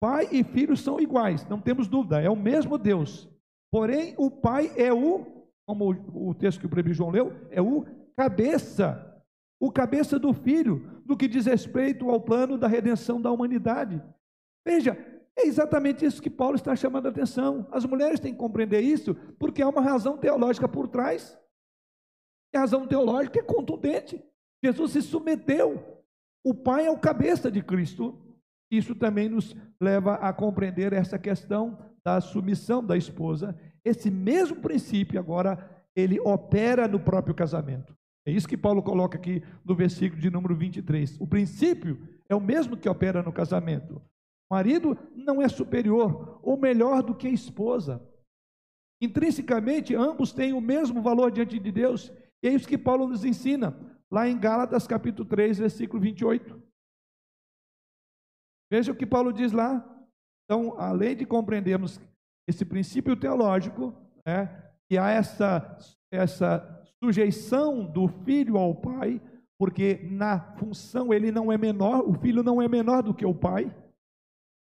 [0.00, 3.28] Pai e filho são iguais, não temos dúvida, é o mesmo Deus.
[3.70, 7.84] Porém, o pai é o, como o texto que o Prebi João leu, é o
[8.16, 9.22] cabeça,
[9.60, 14.02] o cabeça do filho, no que diz respeito ao plano da redenção da humanidade.
[14.66, 14.96] Veja,
[15.36, 17.66] é exatamente isso que Paulo está chamando a atenção.
[17.70, 21.38] As mulheres têm que compreender isso, porque há uma razão teológica por trás.
[22.52, 24.22] E a razão teológica é contundente.
[24.64, 26.02] Jesus se submeteu.
[26.44, 28.18] O Pai é o cabeça de Cristo.
[28.70, 33.58] Isso também nos leva a compreender essa questão da submissão da esposa.
[33.84, 37.96] Esse mesmo princípio agora ele opera no próprio casamento.
[38.26, 41.18] É isso que Paulo coloca aqui no versículo de número 23.
[41.20, 44.02] O princípio é o mesmo que opera no casamento.
[44.50, 48.02] O marido não é superior ou melhor do que a esposa.
[49.00, 53.24] Intrinsecamente, ambos têm o mesmo valor diante de Deus e é isso que Paulo nos
[53.24, 53.76] ensina,
[54.10, 56.62] lá em Gálatas capítulo 3, versículo 28.
[58.70, 59.84] Veja o que Paulo diz lá.
[60.44, 62.00] Então, além de compreendermos
[62.48, 63.94] esse princípio teológico,
[64.26, 65.78] né, que há essa,
[66.12, 69.20] essa sujeição do filho ao pai,
[69.58, 73.34] porque na função ele não é menor, o filho não é menor do que o
[73.34, 73.74] pai,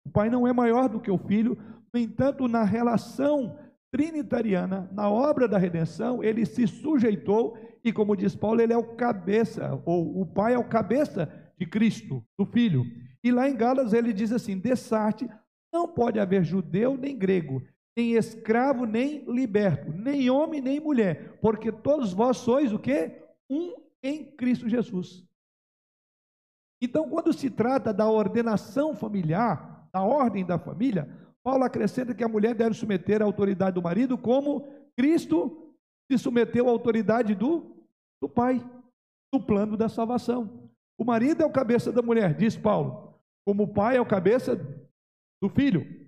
[0.05, 1.57] o pai não é maior do que o filho,
[1.93, 3.57] no entanto, na relação
[3.93, 8.95] trinitariana, na obra da redenção, ele se sujeitou e, como diz Paulo, ele é o
[8.95, 12.83] cabeça, ou o Pai é o cabeça de Cristo, do Filho.
[13.23, 15.29] E lá em Gálatas ele diz assim: Dessarte
[15.71, 17.61] não pode haver judeu nem grego,
[17.95, 23.11] nem escravo nem liberto, nem homem nem mulher, porque todos vós sois o que?
[23.47, 25.23] Um em Cristo Jesus.
[26.81, 31.07] Então, quando se trata da ordenação familiar, da ordem da família,
[31.43, 35.75] Paulo acrescenta que a mulher deve submeter a autoridade do marido, como Cristo
[36.09, 37.75] se submeteu à autoridade do,
[38.21, 38.63] do pai,
[39.31, 40.71] do plano da salvação.
[40.97, 44.55] O marido é o cabeça da mulher, diz Paulo, como o pai é o cabeça
[45.41, 46.03] do filho.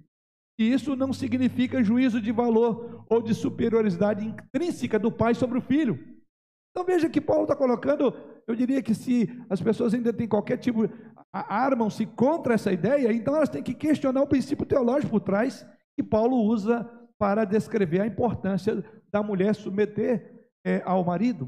[0.58, 5.62] E isso não significa juízo de valor ou de superioridade intrínseca do pai sobre o
[5.62, 6.14] filho.
[6.76, 8.13] Então veja que Paulo está colocando,
[8.45, 10.89] eu diria que se as pessoas ainda têm qualquer tipo
[11.32, 15.65] armam-se contra essa ideia, então elas têm que questionar o princípio teológico por trás
[15.95, 16.84] que Paulo usa
[17.17, 21.47] para descrever a importância da mulher submeter é, ao marido.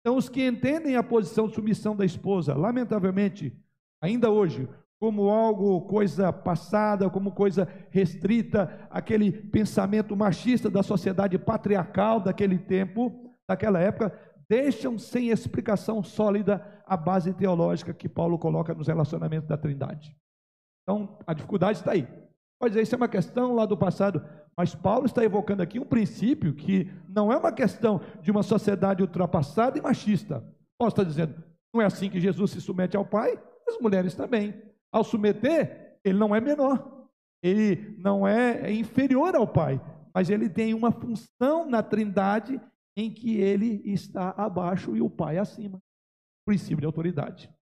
[0.00, 3.54] Então, os que entendem a posição de submissão da esposa, lamentavelmente,
[4.00, 4.66] ainda hoje,
[4.98, 13.34] como algo, coisa passada, como coisa restrita, aquele pensamento machista da sociedade patriarcal daquele tempo,
[13.48, 19.56] daquela época, deixam sem explicação sólida a base teológica que Paulo coloca nos relacionamentos da
[19.56, 20.16] Trindade.
[20.82, 22.06] Então, a dificuldade está aí.
[22.58, 24.24] Pode dizer, isso é uma questão lá do passado,
[24.56, 29.02] Mas Paulo está evocando aqui um princípio que não é uma questão de uma sociedade
[29.02, 30.42] ultrapassada e machista.
[30.78, 31.34] Paulo está dizendo,
[31.74, 33.38] não é assim que Jesus se submete ao Pai,
[33.68, 34.54] as mulheres também.
[34.90, 37.06] Ao submeter, ele não é menor,
[37.42, 39.78] ele não é inferior ao Pai,
[40.14, 42.58] mas ele tem uma função na Trindade
[42.96, 45.80] em que ele está abaixo e o Pai acima.
[46.46, 47.52] Princípio de autoridade.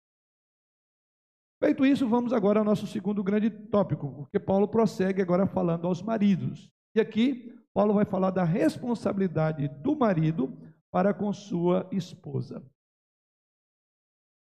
[1.63, 6.03] Feito isso, vamos agora ao nosso segundo grande tópico, porque Paulo prossegue agora falando aos
[6.03, 6.71] maridos.
[6.95, 10.57] E aqui, Paulo vai falar da responsabilidade do marido
[10.93, 12.65] para com sua esposa.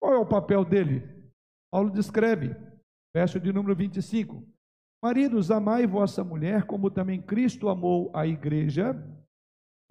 [0.00, 1.02] Qual é o papel dele?
[1.70, 2.56] Paulo descreve,
[3.14, 4.46] verso de número 25:
[5.02, 8.94] Maridos, amai vossa mulher, como também Cristo amou a igreja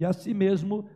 [0.00, 0.88] e a si mesmo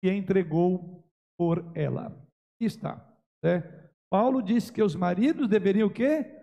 [0.00, 1.04] se entregou
[1.38, 2.06] por ela.
[2.06, 3.04] Aqui está.
[3.42, 3.62] Né?
[4.10, 6.34] Paulo diz que os maridos deveriam o quê?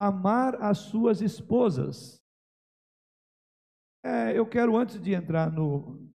[0.00, 2.20] Amar as suas esposas.
[4.04, 6.10] É, eu quero, antes de entrar no,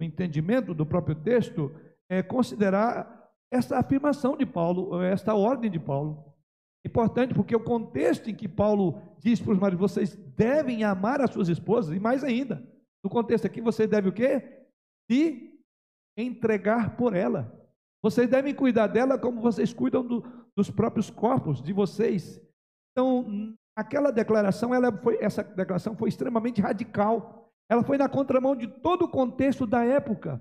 [0.00, 1.74] no entendimento do próprio texto,
[2.08, 3.18] é, considerar
[3.52, 6.24] essa afirmação de Paulo, esta ordem de Paulo.
[6.86, 11.30] Importante porque o contexto em que Paulo diz para os maridos, vocês devem amar as
[11.30, 12.62] suas esposas, e mais ainda,
[13.02, 14.57] no contexto aqui, você deve o quê?
[15.10, 15.58] Se
[16.16, 17.54] entregar por ela.
[18.02, 20.24] Vocês devem cuidar dela como vocês cuidam do,
[20.56, 22.40] dos próprios corpos de vocês.
[22.92, 27.52] Então, aquela declaração, ela foi, essa declaração foi extremamente radical.
[27.70, 30.40] Ela foi na contramão de todo o contexto da época.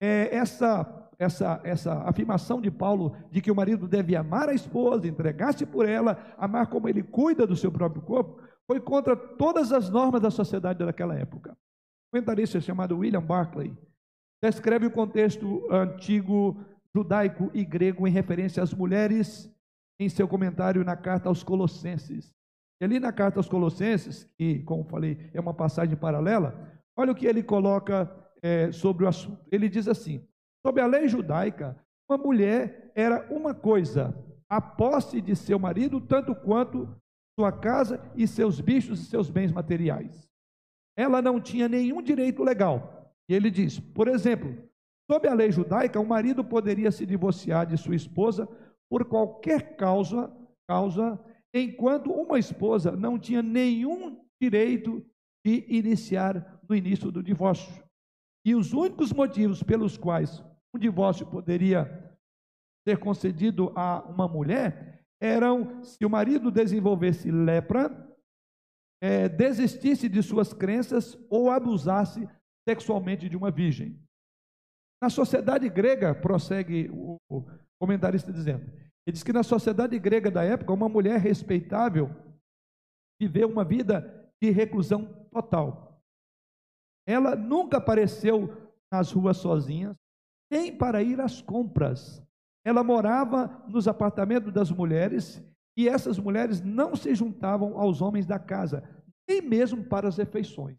[0.00, 5.06] É, essa essa, essa afirmação de Paulo de que o marido deve amar a esposa,
[5.06, 9.90] entregar-se por ela, amar como ele cuida do seu próprio corpo, foi contra todas as
[9.90, 11.56] normas da sociedade daquela época.
[12.14, 13.76] Comentarista chamado William Barclay
[14.40, 16.56] descreve o contexto antigo
[16.94, 19.52] judaico e grego em referência às mulheres
[19.98, 22.32] em seu comentário na carta aos Colossenses.
[22.80, 27.16] E ali na carta aos Colossenses, que, como falei, é uma passagem paralela, olha o
[27.16, 28.08] que ele coloca
[28.40, 29.44] é, sobre o assunto.
[29.50, 30.24] Ele diz assim:
[30.64, 31.76] Sob a lei judaica,
[32.08, 34.16] uma mulher era uma coisa,
[34.48, 36.88] a posse de seu marido, tanto quanto
[37.36, 40.32] sua casa e seus bichos e seus bens materiais.
[40.96, 43.12] Ela não tinha nenhum direito legal.
[43.28, 44.56] E ele diz, por exemplo,
[45.10, 48.48] sob a lei judaica, o marido poderia se divorciar de sua esposa
[48.88, 50.32] por qualquer causa,
[50.68, 51.18] causa,
[51.52, 55.04] enquanto uma esposa não tinha nenhum direito
[55.44, 57.82] de iniciar no início do divórcio.
[58.46, 60.42] E os únicos motivos pelos quais
[60.74, 62.14] um divórcio poderia
[62.86, 68.03] ser concedido a uma mulher eram se o marido desenvolvesse lepra,
[69.02, 72.28] é, desistisse de suas crenças ou abusasse
[72.68, 73.98] sexualmente de uma virgem.
[75.02, 77.18] Na sociedade grega, prossegue o,
[77.78, 78.64] comentarista dizendo,
[79.06, 82.10] ele diz que na sociedade grega da época, uma mulher respeitável
[83.20, 86.02] viveu uma vida de reclusão total.
[87.06, 89.94] Ela nunca apareceu nas ruas sozinha,
[90.50, 92.22] nem para ir às compras.
[92.64, 95.42] Ela morava nos apartamentos das mulheres
[95.76, 98.82] e essas mulheres não se juntavam aos homens da casa,
[99.28, 100.78] nem mesmo para as refeições.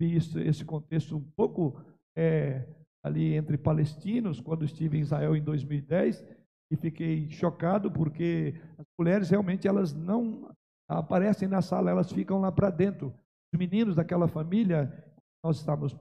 [0.00, 1.80] Vi esse contexto um pouco
[2.14, 2.66] é,
[3.02, 6.24] ali entre palestinos, quando estive em Israel em 2010,
[6.70, 10.52] e fiquei chocado porque as mulheres realmente elas não
[10.88, 13.14] aparecem na sala, elas ficam lá para dentro.
[13.52, 15.04] Os meninos daquela família,
[15.44, 15.96] nós estávamos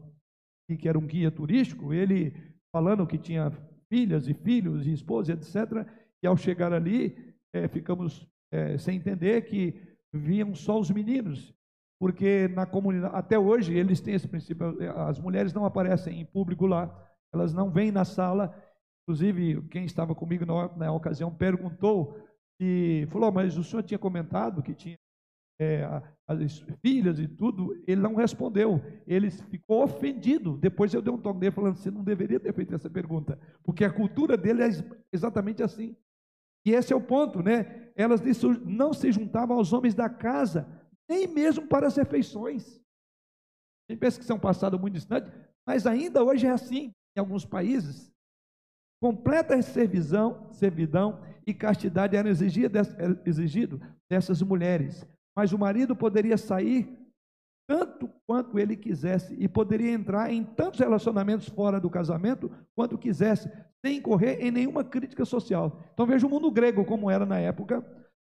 [0.79, 2.33] que era um guia turístico, ele
[2.73, 3.51] falando que tinha
[3.87, 5.87] filhas e filhos e esposa, etc.
[6.23, 9.81] E ao chegar ali, é, ficamos é, sem entender que
[10.13, 11.53] vinham só os meninos,
[11.99, 16.65] porque na comunidade, até hoje, eles têm esse princípio, as mulheres não aparecem em público
[16.65, 16.93] lá,
[17.33, 18.55] elas não vêm na sala,
[19.03, 22.17] inclusive quem estava comigo na, na ocasião perguntou,
[22.59, 24.97] e falou, mas o senhor tinha comentado que tinha
[25.59, 25.83] é,
[26.27, 30.57] as filhas e tudo, ele não respondeu, ele ficou ofendido.
[30.57, 33.83] Depois eu dei um toque dele falando: você não deveria ter feito essa pergunta, porque
[33.83, 34.69] a cultura dele é
[35.13, 35.95] exatamente assim.
[36.65, 37.91] E esse é o ponto, né?
[37.95, 38.21] Elas
[38.65, 40.67] não se juntavam aos homens da casa,
[41.07, 42.81] nem mesmo para as refeições.
[43.87, 45.31] A gente pensa que isso é um passado muito distante,
[45.65, 48.11] mas ainda hoje é assim em alguns países.
[49.01, 55.05] Completa servidão, servidão e castidade eram exigido dessas mulheres
[55.35, 56.87] mas o marido poderia sair
[57.67, 63.49] tanto quanto ele quisesse e poderia entrar em tantos relacionamentos fora do casamento quanto quisesse,
[63.83, 65.83] sem incorrer em nenhuma crítica social.
[65.93, 67.83] Então veja o mundo grego como era na época,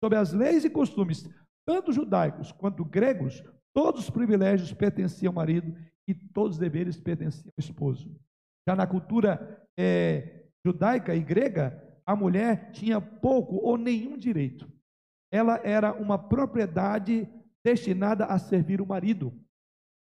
[0.02, 1.28] sobre as leis e costumes,
[1.66, 3.42] tanto judaicos quanto gregos,
[3.74, 5.74] todos os privilégios pertenciam ao marido
[6.06, 8.14] e todos os deveres pertenciam ao esposo.
[8.68, 14.68] Já na cultura é, judaica e grega, a mulher tinha pouco ou nenhum direito
[15.34, 17.28] ela era uma propriedade
[17.64, 19.32] destinada a servir o marido.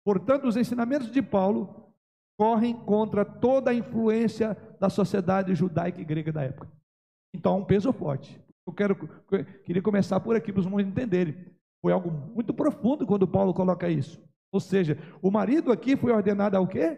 [0.06, 1.94] Portanto, os ensinamentos de Paulo
[2.38, 6.70] correm contra toda a influência da sociedade judaica e grega da época.
[7.34, 8.40] Então, há um peso forte.
[8.68, 8.96] Eu quero,
[9.64, 11.36] queria começar por aqui para os irmãos entenderem.
[11.82, 14.22] Foi algo muito profundo quando Paulo coloca isso.
[14.52, 16.98] Ou seja, o marido aqui foi ordenado ao quê?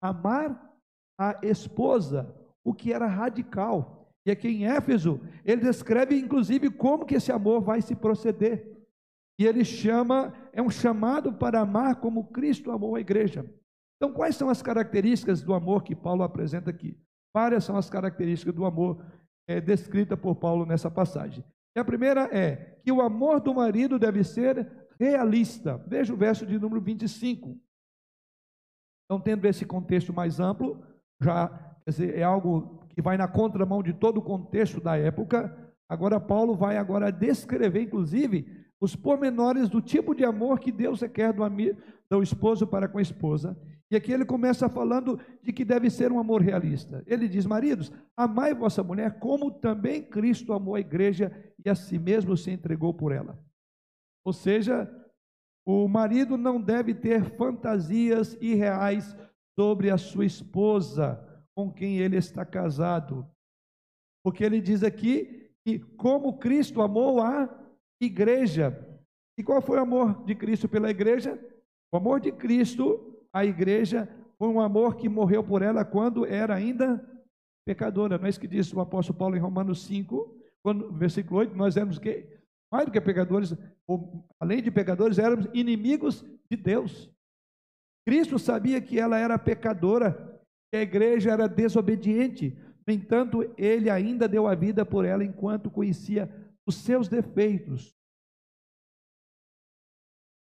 [0.00, 0.72] Amar
[1.18, 4.12] a esposa, o que era radical.
[4.26, 8.75] E aqui em Éfeso, ele descreve inclusive como que esse amor vai se proceder.
[9.38, 13.44] E ele chama, é um chamado para amar como Cristo amou a igreja.
[13.96, 16.98] Então, quais são as características do amor que Paulo apresenta aqui?
[17.34, 19.04] Várias são as características do amor
[19.46, 21.44] é, descrita por Paulo nessa passagem.
[21.76, 25.76] E a primeira é que o amor do marido deve ser realista.
[25.86, 27.58] Veja o verso de número 25.
[29.04, 30.82] Então, tendo esse contexto mais amplo,
[31.20, 35.54] já dizer, é algo que vai na contramão de todo o contexto da época.
[35.88, 41.32] Agora, Paulo vai agora descrever, inclusive, os pormenores do tipo de amor que Deus requer
[41.32, 41.42] do,
[42.10, 43.56] do esposo para com a esposa.
[43.90, 47.04] E aqui ele começa falando de que deve ser um amor realista.
[47.06, 51.32] Ele diz: Maridos, amai vossa mulher como também Cristo amou a igreja
[51.64, 53.38] e a si mesmo se entregou por ela.
[54.24, 54.90] Ou seja,
[55.64, 59.16] o marido não deve ter fantasias irreais
[59.58, 61.22] sobre a sua esposa
[61.54, 63.26] com quem ele está casado.
[64.24, 67.46] Porque ele diz aqui que como Cristo amou a
[68.00, 68.76] igreja.
[69.38, 71.38] E qual foi o amor de Cristo pela igreja?
[71.92, 76.54] O amor de Cristo à igreja foi um amor que morreu por ela quando era
[76.54, 77.04] ainda
[77.66, 78.18] pecadora.
[78.18, 81.76] Não é isso que diz o apóstolo Paulo em Romanos 5, quando, versículo 8, nós
[81.76, 82.26] éramos que
[82.72, 83.54] mais do que pecadores,
[83.86, 87.10] ou, além de pecadores, éramos inimigos de Deus.
[88.06, 90.40] Cristo sabia que ela era pecadora,
[90.70, 92.56] que a igreja era desobediente.
[92.86, 96.30] No entanto, ele ainda deu a vida por ela enquanto conhecia
[96.66, 97.94] os seus defeitos.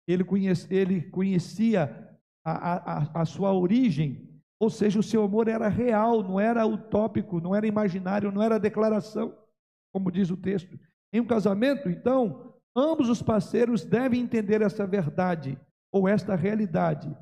[0.09, 5.69] Ele, conhece, ele conhecia a, a, a sua origem, ou seja, o seu amor era
[5.69, 9.37] real, não era utópico, não era imaginário, não era declaração,
[9.93, 10.79] como diz o texto.
[11.13, 15.61] Em um casamento, então, ambos os parceiros devem entender essa verdade
[15.93, 17.15] ou esta realidade.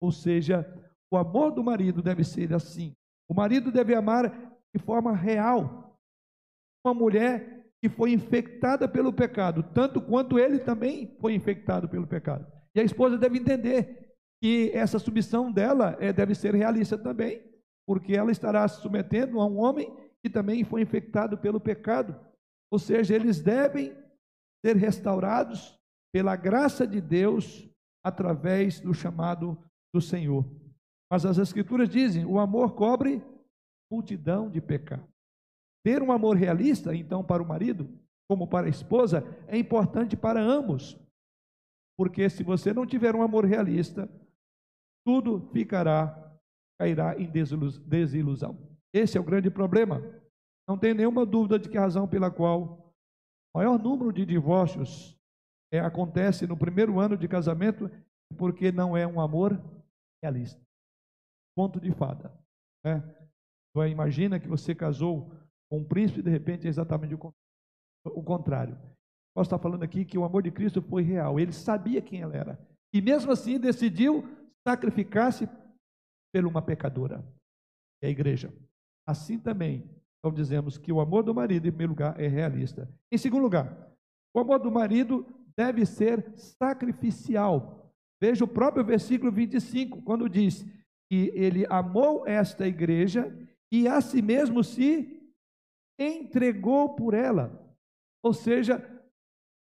[0.00, 0.66] Ou seja,
[1.10, 2.94] o amor do marido deve ser assim.
[3.28, 4.30] O marido deve amar
[4.74, 5.98] de forma real.
[6.84, 12.46] Uma mulher que foi infectada pelo pecado, tanto quanto ele também foi infectado pelo pecado.
[12.72, 17.42] E a esposa deve entender que essa submissão dela é, deve ser realista também,
[17.84, 22.14] porque ela estará se submetendo a um homem que também foi infectado pelo pecado.
[22.70, 23.92] Ou seja, eles devem
[24.64, 25.76] ser restaurados
[26.14, 27.68] pela graça de Deus
[28.04, 29.58] através do chamado
[29.92, 30.44] do Senhor.
[31.10, 33.20] Mas as Escrituras dizem: o amor cobre
[33.90, 35.10] multidão de pecados.
[35.84, 37.88] Ter um amor realista, então, para o marido,
[38.28, 40.98] como para a esposa, é importante para ambos.
[41.98, 44.08] Porque se você não tiver um amor realista,
[45.04, 46.38] tudo ficará,
[46.80, 48.56] cairá em desilusão.
[48.94, 50.00] Esse é o grande problema.
[50.68, 52.94] Não tem nenhuma dúvida de que a razão pela qual
[53.54, 55.18] o maior número de divórcios
[55.72, 59.60] é, acontece no primeiro ano de casamento é porque não é um amor
[60.22, 60.60] realista.
[61.56, 62.32] Ponto de fada.
[62.84, 63.02] Né?
[63.90, 65.30] Imagina que você casou
[65.72, 68.78] com um príncipe, de repente é exatamente o contrário.
[69.34, 72.36] Nós está falando aqui que o amor de Cristo foi real, ele sabia quem ela
[72.36, 72.60] era.
[72.92, 74.22] E mesmo assim decidiu
[74.68, 77.24] sacrificar-se por uma pecadora,
[78.02, 78.52] é a igreja.
[79.08, 82.86] Assim também, então dizemos que o amor do marido, em primeiro lugar, é realista.
[83.10, 83.90] Em segundo lugar,
[84.36, 85.24] o amor do marido
[85.56, 87.90] deve ser sacrificial.
[88.20, 90.66] Veja o próprio versículo 25, quando diz
[91.10, 93.34] que ele amou esta igreja
[93.72, 95.18] e a si mesmo se
[96.02, 97.58] entregou por ela.
[98.22, 98.80] Ou seja,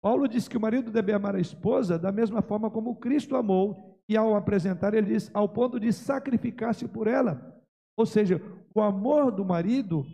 [0.03, 4.01] Paulo diz que o marido deve amar a esposa da mesma forma como Cristo amou,
[4.09, 7.61] e ao apresentar, ele diz, ao ponto de sacrificar-se por ela.
[7.99, 8.41] Ou seja,
[8.73, 10.07] o amor do marido,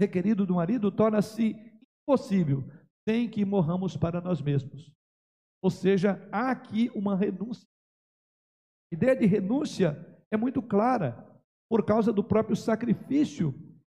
[0.00, 1.54] requerido do marido, torna-se
[2.02, 2.64] impossível
[3.06, 4.90] sem que morramos para nós mesmos.
[5.62, 7.68] Ou seja, há aqui uma renúncia.
[8.90, 11.26] A ideia de renúncia é muito clara,
[11.68, 13.54] por causa do próprio sacrifício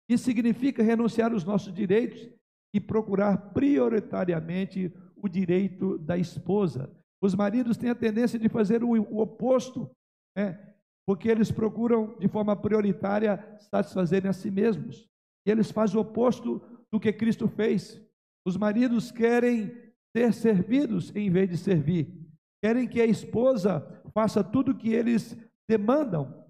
[0.10, 2.30] isso significa renunciar aos nossos direitos
[2.74, 6.91] e procurar prioritariamente o direito da esposa.
[7.22, 9.89] Os maridos têm a tendência de fazer o, o oposto,
[10.36, 10.74] né?
[11.08, 15.08] porque eles procuram de forma prioritária satisfazerem a si mesmos.
[15.47, 18.01] E eles fazem o oposto do que Cristo fez.
[18.45, 19.72] Os maridos querem
[20.16, 22.14] ser servidos em vez de servir.
[22.64, 23.82] Querem que a esposa
[24.14, 25.38] faça tudo o que eles
[25.70, 26.45] demandam.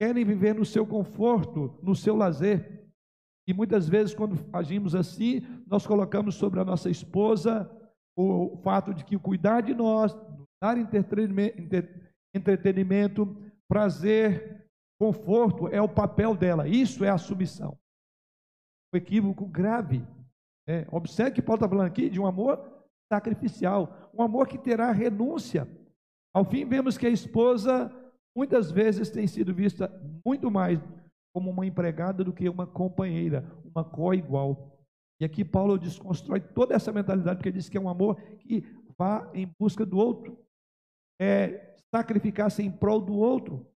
[0.00, 2.85] Querem viver no seu conforto, no seu lazer.
[3.46, 7.70] E muitas vezes, quando agimos assim, nós colocamos sobre a nossa esposa
[8.18, 10.16] o fato de que cuidar de nós,
[10.60, 10.78] dar
[12.34, 13.36] entretenimento,
[13.68, 14.66] prazer,
[14.98, 16.66] conforto é o papel dela.
[16.66, 17.78] Isso é a submissão.
[18.92, 20.02] Um equívoco grave.
[20.66, 22.58] É, observe que Paulo está falando aqui de um amor
[23.12, 25.68] sacrificial, um amor que terá renúncia.
[26.34, 27.92] Ao fim, vemos que a esposa
[28.36, 29.92] muitas vezes tem sido vista
[30.24, 30.80] muito mais
[31.36, 34.80] como uma empregada do que uma companheira, uma co-igual.
[35.20, 38.64] E aqui Paulo desconstrói toda essa mentalidade, porque diz que é um amor que
[38.96, 40.38] vá em busca do outro,
[41.20, 43.70] é sacrificar-se em prol do outro.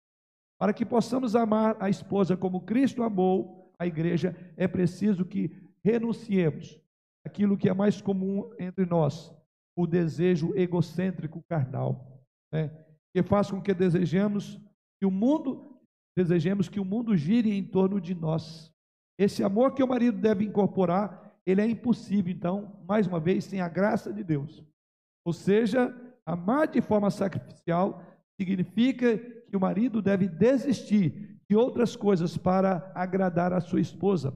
[0.58, 5.54] Para que possamos amar a esposa como Cristo amou a igreja, é preciso que
[5.84, 6.80] renunciemos
[7.26, 9.30] aquilo que é mais comum entre nós,
[9.76, 12.70] o desejo egocêntrico carnal, né?
[13.12, 14.58] que faz com que desejemos
[14.98, 15.70] que o mundo
[16.16, 18.72] desejemos que o mundo gire em torno de nós.
[19.18, 23.60] Esse amor que o marido deve incorporar, ele é impossível, então, mais uma vez, sem
[23.60, 24.64] a graça de Deus.
[25.24, 25.94] Ou seja,
[26.24, 28.02] amar de forma sacrificial
[28.38, 34.32] significa que o marido deve desistir de outras coisas para agradar a sua esposa.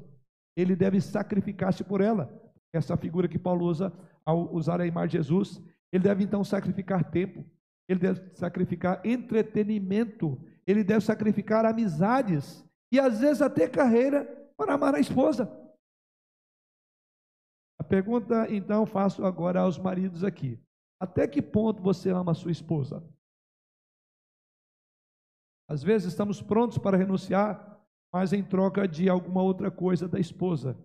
[0.56, 2.28] Ele deve sacrificar-se por ela.
[2.72, 3.92] Essa figura que Paulo usa
[4.26, 5.62] ao usar a imagem de Jesus,
[5.92, 7.44] ele deve então sacrificar tempo,
[7.88, 14.24] ele deve sacrificar entretenimento, ele deve sacrificar amizades e às vezes até carreira
[14.56, 15.50] para amar a esposa.
[17.78, 20.58] A pergunta então faço agora aos maridos aqui:
[21.00, 23.04] até que ponto você ama a sua esposa?
[25.68, 27.80] Às vezes estamos prontos para renunciar,
[28.12, 30.78] mas em troca de alguma outra coisa da esposa,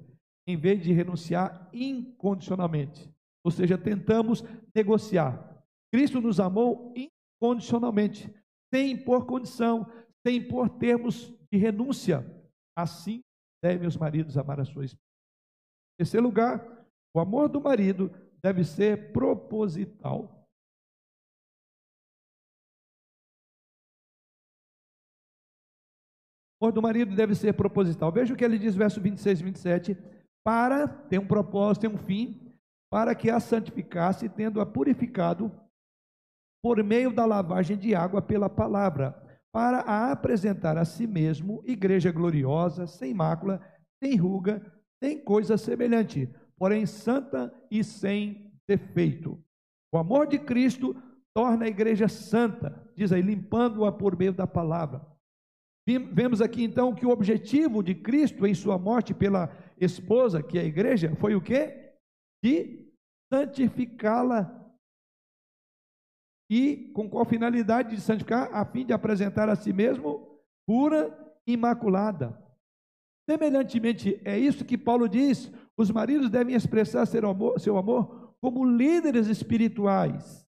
[0.48, 3.14] em vez de renunciar incondicionalmente.
[3.44, 5.64] Ou seja, tentamos negociar.
[5.92, 8.34] Cristo nos amou incondicionalmente
[8.74, 9.86] sem impor condição,
[10.26, 12.26] sem impor termos de renúncia.
[12.78, 13.22] Assim
[13.62, 15.04] devem os maridos amar a sua esposa.
[15.96, 16.66] Em terceiro lugar,
[17.14, 18.10] o amor do marido
[18.42, 20.48] deve ser proposital.
[26.62, 28.12] O amor do marido deve ser proposital.
[28.12, 29.98] Veja o que ele diz, verso 26 e 27.
[30.44, 32.54] Para, tem um propósito, tem um fim,
[32.90, 35.52] para que a santificasse, tendo-a purificado
[36.62, 39.16] por meio da lavagem de água pela palavra,
[39.51, 43.62] para a apresentar a si mesmo igreja gloriosa, sem mácula,
[44.03, 44.62] sem ruga,
[45.03, 49.41] sem coisa semelhante, porém santa e sem defeito.
[49.91, 50.95] O amor de Cristo
[51.34, 55.05] torna a igreja santa, diz aí, limpando-a por meio da palavra.
[55.88, 60.62] Vemos aqui então que o objetivo de Cristo em sua morte pela esposa, que é
[60.62, 61.93] a igreja, foi o quê?
[62.43, 62.88] De
[63.34, 64.59] santificá-la
[66.50, 68.50] e com qual finalidade de santificar?
[68.52, 72.38] A fim de apresentar a si mesmo pura, imaculada.
[73.30, 78.66] Semelhantemente, é isso que Paulo diz: os maridos devem expressar seu amor, seu amor como
[78.66, 80.47] líderes espirituais,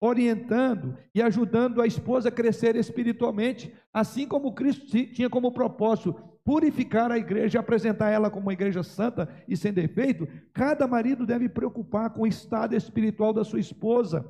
[0.00, 6.14] orientando e ajudando a esposa a crescer espiritualmente, assim como Cristo tinha como propósito
[6.44, 10.28] purificar a igreja e apresentar ela como uma igreja santa e sem defeito.
[10.52, 14.28] Cada marido deve preocupar com o estado espiritual da sua esposa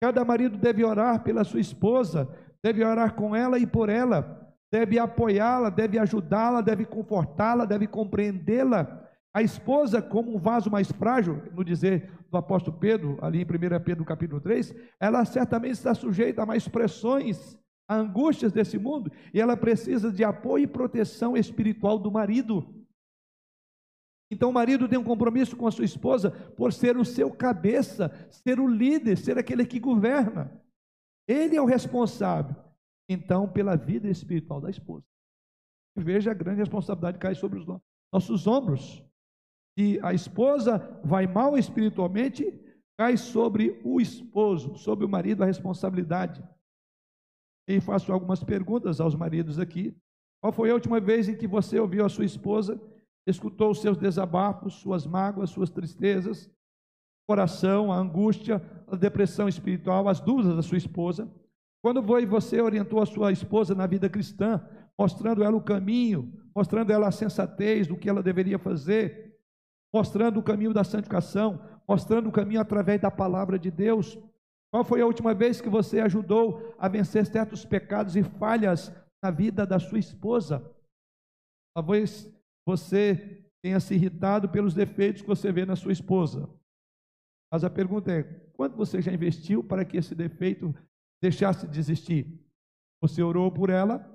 [0.00, 2.26] Cada marido deve orar pela sua esposa,
[2.62, 9.08] deve orar com ela e por ela, deve apoiá-la, deve ajudá-la, deve confortá-la, deve compreendê-la.
[9.34, 13.84] A esposa, como um vaso mais frágil, no dizer do apóstolo Pedro, ali em 1
[13.84, 19.40] Pedro capítulo 3, ela certamente está sujeita a mais pressões, a angústias desse mundo, e
[19.40, 22.79] ela precisa de apoio e proteção espiritual do marido.
[24.30, 28.10] Então o marido tem um compromisso com a sua esposa por ser o seu cabeça,
[28.30, 30.62] ser o líder, ser aquele que governa.
[31.26, 32.54] Ele é o responsável,
[33.08, 35.04] então, pela vida espiritual da esposa.
[35.96, 37.66] Veja a grande responsabilidade que cai sobre os
[38.12, 39.04] nossos ombros.
[39.76, 42.52] Se a esposa vai mal espiritualmente,
[42.96, 46.42] cai sobre o esposo, sobre o marido a responsabilidade.
[47.68, 49.96] E faço algumas perguntas aos maridos aqui.
[50.40, 52.80] Qual foi a última vez em que você ouviu a sua esposa
[53.26, 56.50] escutou os seus desabafos, suas mágoas, suas tristezas,
[57.28, 61.30] coração, a angústia, a depressão espiritual, as dúvidas da sua esposa.
[61.82, 64.60] Quando foi você orientou a sua esposa na vida cristã,
[64.98, 69.38] mostrando ela o caminho, mostrando ela a sensatez do que ela deveria fazer,
[69.94, 74.18] mostrando o caminho da santificação, mostrando o caminho através da palavra de Deus.
[74.72, 78.92] Qual foi a última vez que você ajudou a vencer certos pecados e falhas
[79.22, 80.64] na vida da sua esposa?
[81.74, 82.30] Talvez
[82.66, 86.48] você tenha se irritado pelos defeitos que você vê na sua esposa.
[87.52, 88.22] Mas a pergunta é:
[88.54, 90.74] quanto você já investiu para que esse defeito
[91.22, 92.40] deixasse de existir?
[93.02, 94.06] Você orou por ela?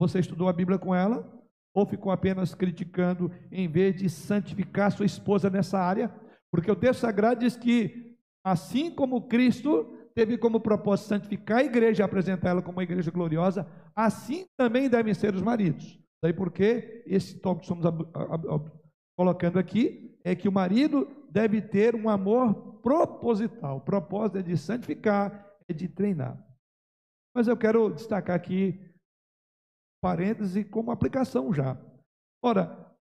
[0.00, 1.34] Você estudou a Bíblia com ela?
[1.74, 6.12] Ou ficou apenas criticando em vez de santificar sua esposa nessa área?
[6.50, 12.02] Porque o texto sagrado diz que, assim como Cristo teve como propósito santificar a igreja
[12.02, 16.00] e apresentar ela como uma igreja gloriosa, assim também devem ser os maridos.
[16.22, 18.72] Daí porque esse tópico que estamos
[19.16, 23.78] colocando aqui é que o marido deve ter um amor proposital.
[23.78, 26.44] O propósito é de santificar, é de treinar.
[27.34, 28.80] Mas eu quero destacar aqui,
[30.02, 31.80] parêntese, como aplicação já.
[32.42, 32.96] Ora,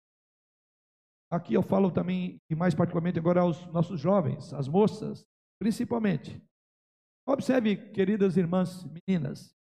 [1.32, 5.26] aqui eu falo também, e mais particularmente agora aos nossos jovens, as moças,
[5.59, 6.41] principalmente.
[7.28, 9.55] Observe, queridas irmãs meninas,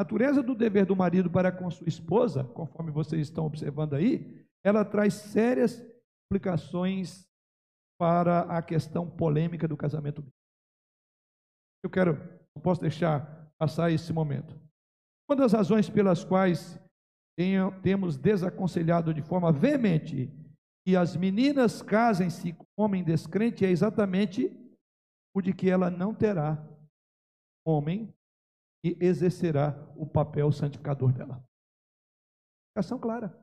[0.00, 4.82] natureza do dever do marido para com sua esposa, conforme vocês estão observando aí, ela
[4.82, 5.84] traz sérias
[6.26, 7.28] implicações
[7.98, 10.24] para a questão polêmica do casamento.
[11.84, 12.14] Eu quero,
[12.54, 14.58] não posso deixar passar esse momento.
[15.28, 16.80] Uma das razões pelas quais
[17.82, 20.30] temos desaconselhado de forma veemente
[20.86, 24.50] que as meninas casem-se com homem descrente é exatamente
[25.34, 26.66] o de que ela não terá
[27.66, 28.12] homem
[28.82, 31.44] e exercerá o papel santificador dela.
[32.74, 33.36] Ação clara.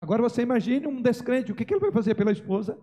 [0.00, 2.78] Agora você imagine um descrente, o que ele vai fazer pela esposa?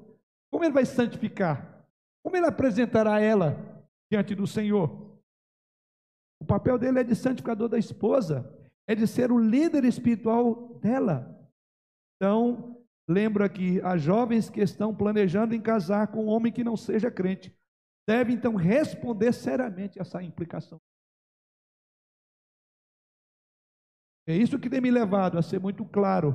[0.51, 1.85] Como ele vai santificar?
[2.23, 5.19] Como ele apresentará ela diante do Senhor?
[6.41, 8.49] O papel dele é de santificador da esposa,
[8.87, 11.37] é de ser o líder espiritual dela.
[12.15, 16.77] Então, lembro aqui, as jovens que estão planejando em casar com um homem que não
[16.77, 17.53] seja crente,
[18.09, 20.81] devem então responder seriamente a essa implicação.
[24.27, 26.33] É isso que tem me levado a ser muito claro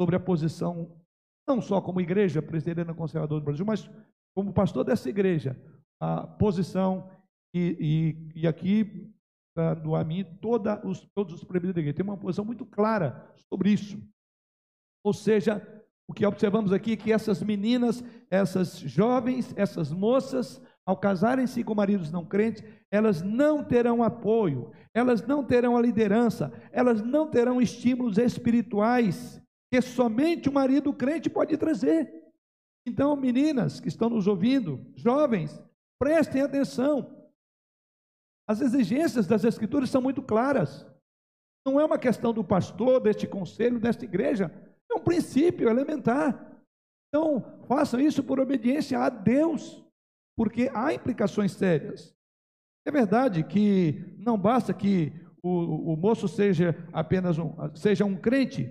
[0.00, 0.96] sobre a posição,
[1.44, 3.90] não só como igreja presbiteriana conservadora do Brasil, mas
[4.36, 5.60] como pastor dessa igreja,
[6.00, 7.10] a posição
[7.52, 9.12] e, e, e aqui
[9.82, 11.96] do a mim toda os, todos os presbíteros da igreja.
[11.96, 13.98] Tem uma posição muito clara sobre isso.
[15.02, 15.60] Ou seja,
[16.08, 21.74] o que observamos aqui é que essas meninas, essas jovens, essas moças, ao casarem-se com
[21.74, 22.62] maridos não crentes,
[22.92, 29.82] elas não terão apoio, elas não terão a liderança, elas não terão estímulos espirituais que
[29.82, 32.22] somente o marido crente pode trazer.
[32.86, 35.60] Então, meninas que estão nos ouvindo, jovens,
[35.98, 37.12] prestem atenção.
[38.48, 40.86] As exigências das Escrituras são muito claras.
[41.66, 44.52] Não é uma questão do pastor, deste conselho, desta igreja.
[44.88, 46.56] É um princípio elementar.
[47.08, 49.84] Então, façam isso por obediência a Deus
[50.36, 52.14] porque há implicações sérias.
[52.84, 55.12] É verdade que não basta que
[55.42, 58.70] o, o moço seja apenas um, seja um crente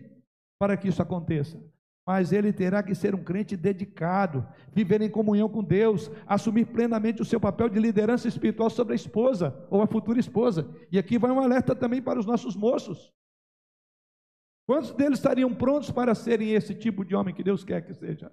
[0.59, 1.61] para que isso aconteça,
[2.07, 7.21] mas ele terá que ser um crente dedicado, viver em comunhão com Deus, assumir plenamente
[7.21, 10.69] o seu papel de liderança espiritual sobre a esposa ou a futura esposa.
[10.91, 13.11] E aqui vai um alerta também para os nossos moços.
[14.67, 18.31] Quantos deles estariam prontos para serem esse tipo de homem que Deus quer que seja?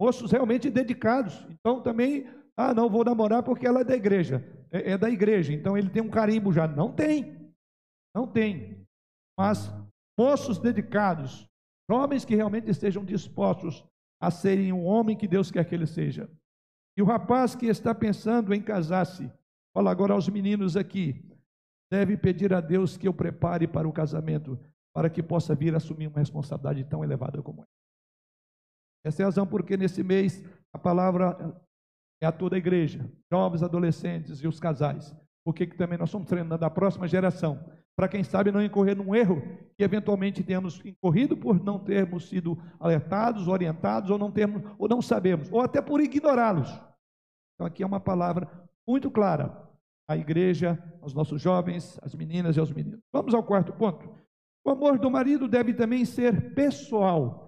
[0.00, 1.46] Moços realmente dedicados.
[1.50, 4.44] Então também, ah, não vou namorar porque ela é da igreja.
[4.70, 6.66] É, é da igreja, então ele tem um carimbo já.
[6.68, 7.52] Não tem.
[8.14, 8.86] Não tem.
[9.38, 9.72] Mas
[10.18, 11.48] moços dedicados,
[11.90, 13.84] homens que realmente estejam dispostos
[14.20, 16.28] a serem um homem que Deus quer que ele seja.
[16.96, 19.30] E o rapaz que está pensando em casar-se,
[19.72, 21.24] fala agora aos meninos aqui,
[21.90, 24.58] deve pedir a Deus que eu prepare para o casamento,
[24.92, 27.87] para que possa vir assumir uma responsabilidade tão elevada como essa.
[29.04, 31.56] Essa é a razão porque nesse mês a palavra
[32.20, 35.14] é a toda a igreja, jovens, adolescentes e os casais.
[35.44, 37.58] Porque que também nós estamos treinando a próxima geração,
[37.96, 39.42] para quem sabe não incorrer num erro
[39.76, 45.00] que eventualmente temos incorrido por não termos sido alertados, orientados, ou não termos, ou não
[45.00, 46.68] sabemos, ou até por ignorá-los.
[47.54, 48.48] Então aqui é uma palavra
[48.86, 49.68] muito clara
[50.08, 53.00] à igreja, aos nossos jovens, às meninas e aos meninos.
[53.12, 54.08] Vamos ao quarto ponto.
[54.64, 57.47] O amor do marido deve também ser pessoal.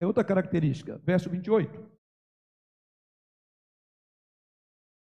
[0.00, 0.98] É outra característica.
[0.98, 1.94] Verso 28.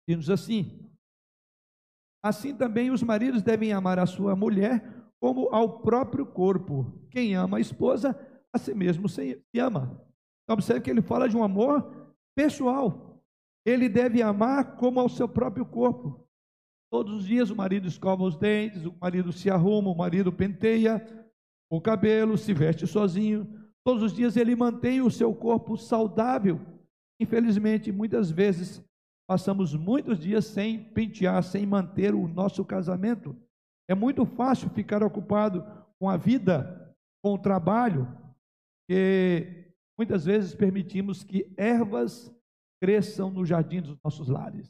[0.07, 0.89] Diz assim:
[2.23, 4.81] Assim também os maridos devem amar a sua mulher
[5.19, 7.07] como ao próprio corpo.
[7.11, 8.17] Quem ama a esposa,
[8.53, 10.01] a si mesmo se ama.
[10.43, 13.21] Então, observe que ele fala de um amor pessoal.
[13.65, 16.25] Ele deve amar como ao seu próprio corpo.
[16.89, 21.05] Todos os dias o marido escova os dentes, o marido se arruma, o marido penteia
[21.69, 23.56] o cabelo, se veste sozinho.
[23.87, 26.59] Todos os dias ele mantém o seu corpo saudável.
[27.21, 28.83] Infelizmente, muitas vezes
[29.25, 33.33] passamos muitos dias sem pentear, sem manter o nosso casamento.
[33.89, 35.65] É muito fácil ficar ocupado
[35.97, 38.05] com a vida, com o trabalho,
[38.89, 42.29] que muitas vezes permitimos que ervas
[42.81, 44.69] cresçam no jardim dos nossos lares.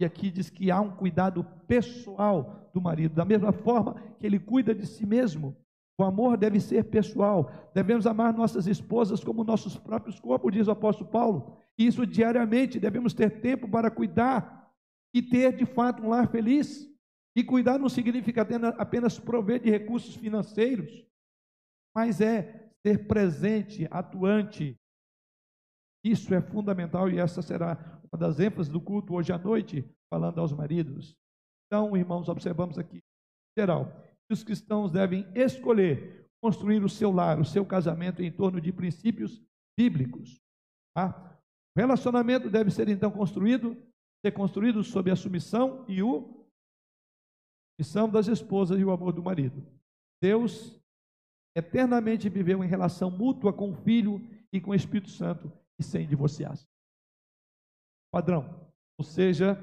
[0.00, 4.40] E aqui diz que há um cuidado pessoal do marido, da mesma forma que ele
[4.40, 5.56] cuida de si mesmo.
[5.98, 7.50] O amor deve ser pessoal.
[7.74, 11.56] Devemos amar nossas esposas como nossos próprios corpos, diz o apóstolo Paulo.
[11.78, 12.78] E isso diariamente.
[12.78, 14.70] Devemos ter tempo para cuidar
[15.14, 16.86] e ter de fato um lar feliz.
[17.34, 18.46] E cuidar não significa
[18.78, 21.06] apenas prover de recursos financeiros,
[21.94, 24.78] mas é ser presente, atuante.
[26.02, 30.40] Isso é fundamental e essa será uma das ênfases do culto hoje à noite, falando
[30.40, 31.14] aos maridos.
[31.66, 33.02] Então, irmãos, observamos aqui,
[33.58, 33.92] geral,
[34.32, 39.42] os cristãos devem escolher construir o seu lar, o seu casamento em torno de princípios
[39.76, 40.40] bíblicos.
[40.94, 41.38] Tá?
[41.76, 43.76] O relacionamento deve ser então construído,
[44.24, 46.46] ser construído sob a submissão e o
[47.78, 49.66] missão das esposas e o amor do marido.
[50.22, 50.80] Deus
[51.56, 54.20] eternamente viveu em relação mútua com o Filho
[54.52, 56.66] e com o Espírito Santo e sem divorciar-se.
[58.12, 58.72] Padrão.
[58.98, 59.58] Ou seja,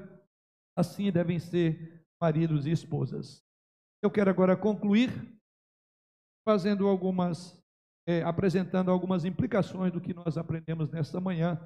[0.76, 3.44] assim devem ser maridos e esposas.
[4.04, 5.10] Eu quero agora concluir
[6.46, 7.58] fazendo algumas,
[8.06, 11.58] é, apresentando algumas implicações do que nós aprendemos nesta manhã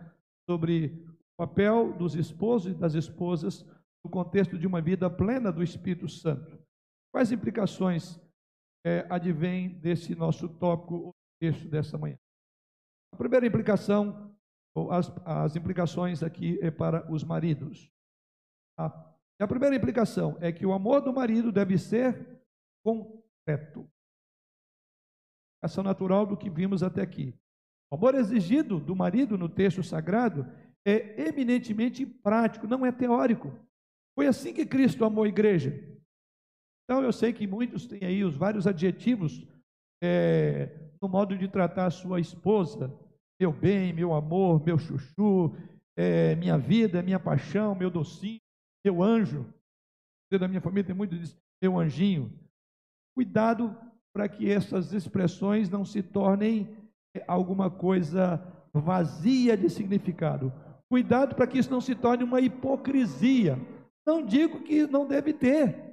[0.49, 3.65] sobre o papel dos esposos e das esposas
[4.05, 6.57] no contexto de uma vida plena do Espírito Santo.
[7.13, 8.21] Quais implicações
[8.87, 12.17] é, advêm desse nosso tópico, o texto dessa manhã?
[13.13, 14.33] A primeira implicação,
[14.77, 17.91] ou as, as implicações aqui é para os maridos.
[19.39, 19.45] Tá?
[19.45, 22.43] a primeira implicação é que o amor do marido deve ser
[22.85, 23.89] concreto.
[25.63, 27.35] Ação natural do que vimos até aqui.
[27.91, 30.47] O amor exigido do marido no texto sagrado
[30.87, 33.53] é eminentemente prático, não é teórico.
[34.15, 35.71] Foi assim que Cristo amou a igreja.
[36.85, 39.47] Então eu sei que muitos têm aí os vários adjetivos
[40.03, 42.93] é, no modo de tratar a sua esposa,
[43.41, 45.55] meu bem, meu amor, meu chuchu,
[45.97, 48.41] é, minha vida, minha paixão, meu docinho,
[48.85, 49.47] meu anjo.
[50.29, 52.33] Você da minha família tem muito disso, meu anjinho.
[53.17, 53.77] Cuidado
[54.13, 56.77] para que essas expressões não se tornem
[57.17, 60.53] é, alguma coisa vazia de significado.
[60.91, 63.59] Cuidado para que isso não se torne uma hipocrisia.
[64.07, 65.89] Não digo que não deve ter,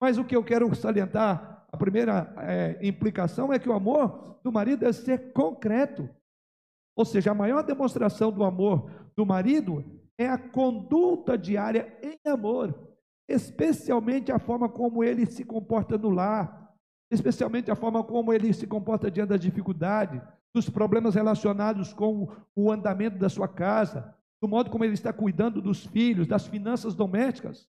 [0.00, 4.52] mas o que eu quero salientar, a primeira é, implicação é que o amor do
[4.52, 6.08] marido deve ser concreto.
[6.96, 9.82] Ou seja, a maior demonstração do amor do marido
[10.18, 12.74] é a conduta diária em amor,
[13.28, 16.72] especialmente a forma como ele se comporta no lar,
[17.10, 20.20] especialmente a forma como ele se comporta diante das dificuldades,
[20.54, 25.60] dos problemas relacionados com o andamento da sua casa, do modo como ele está cuidando
[25.60, 27.68] dos filhos, das finanças domésticas.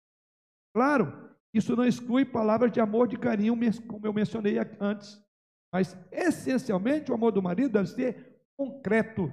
[0.74, 5.22] Claro, isso não exclui palavras de amor, de carinho, como eu mencionei antes.
[5.72, 9.32] Mas, essencialmente, o amor do marido deve ser concreto.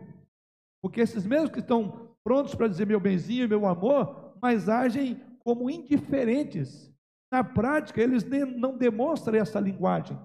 [0.82, 5.22] Porque esses mesmos que estão prontos para dizer meu benzinho e meu amor, mas agem
[5.40, 6.92] como indiferentes.
[7.32, 10.20] Na prática, eles não demonstram essa linguagem.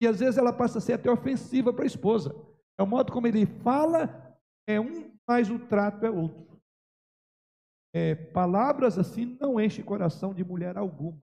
[0.00, 2.34] E às vezes ela passa a ser até ofensiva para a esposa.
[2.78, 4.36] É o modo como ele fala,
[4.66, 6.60] é um, mas o trato é outro.
[7.94, 11.18] É, palavras assim não enchem coração de mulher alguma.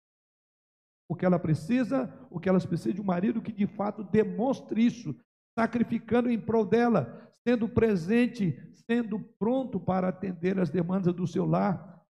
[1.08, 4.84] O que ela precisa, o que elas precisam de um marido que de fato demonstre
[4.84, 5.14] isso,
[5.56, 12.04] sacrificando em prol dela, sendo presente, sendo pronto para atender as demandas do seu lar,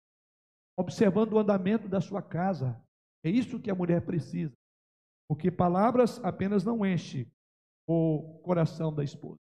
[0.77, 2.79] observando o andamento da sua casa.
[3.25, 4.53] É isso que a mulher precisa.
[5.27, 7.31] Porque palavras apenas não enchem
[7.89, 9.39] o coração da esposa.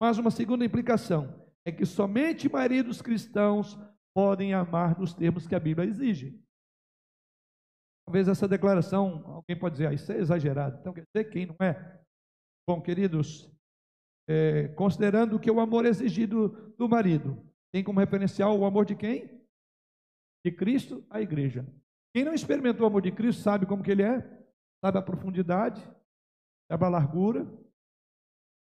[0.00, 3.78] Mas uma segunda implicação é que somente maridos cristãos
[4.12, 6.42] podem amar nos termos que a Bíblia exige.
[8.04, 10.78] Talvez essa declaração, alguém pode dizer, ah, isso é exagerado.
[10.80, 12.02] Então quer dizer, quem não é?
[12.68, 13.53] Bom, queridos,
[14.28, 17.38] é, considerando que o amor exigido do marido
[17.72, 19.28] tem como referencial o amor de quem?
[20.44, 21.66] De Cristo à igreja.
[22.14, 24.20] Quem não experimentou o amor de Cristo sabe como que ele é,
[24.84, 25.82] sabe a profundidade,
[26.70, 27.46] sabe a largura,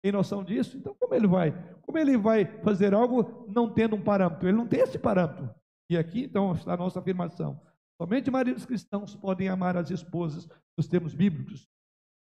[0.03, 0.77] tem noção disso?
[0.77, 1.51] Então, como ele vai?
[1.81, 4.47] Como ele vai fazer algo não tendo um parâmetro?
[4.47, 5.49] Ele não tem esse parâmetro.
[5.89, 7.59] E aqui, então, está a nossa afirmação.
[7.99, 10.47] Somente maridos cristãos podem amar as esposas
[10.77, 11.67] nos termos bíblicos.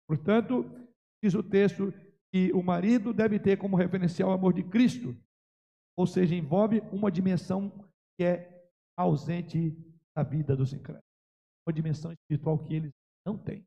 [0.06, 0.70] Portanto,
[1.22, 1.92] diz o texto
[2.32, 5.16] que o marido deve ter como referencial o amor de Cristo,
[5.96, 7.70] ou seja, envolve uma dimensão
[8.16, 9.76] que é ausente
[10.16, 11.04] da vida dos incrédulos,
[11.66, 12.92] uma dimensão espiritual que eles
[13.26, 13.66] não têm.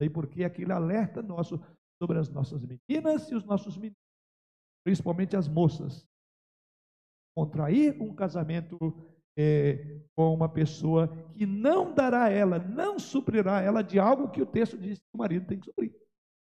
[0.00, 1.60] Daí porque aquele alerta nosso
[2.02, 3.98] sobre as nossas meninas e os nossos meninos,
[4.82, 6.06] principalmente as moças.
[7.36, 8.78] Contrair um casamento
[9.38, 14.42] é, com uma pessoa que não dará a ela, não suprirá ela de algo que
[14.42, 15.94] o texto diz que o marido tem que suprir.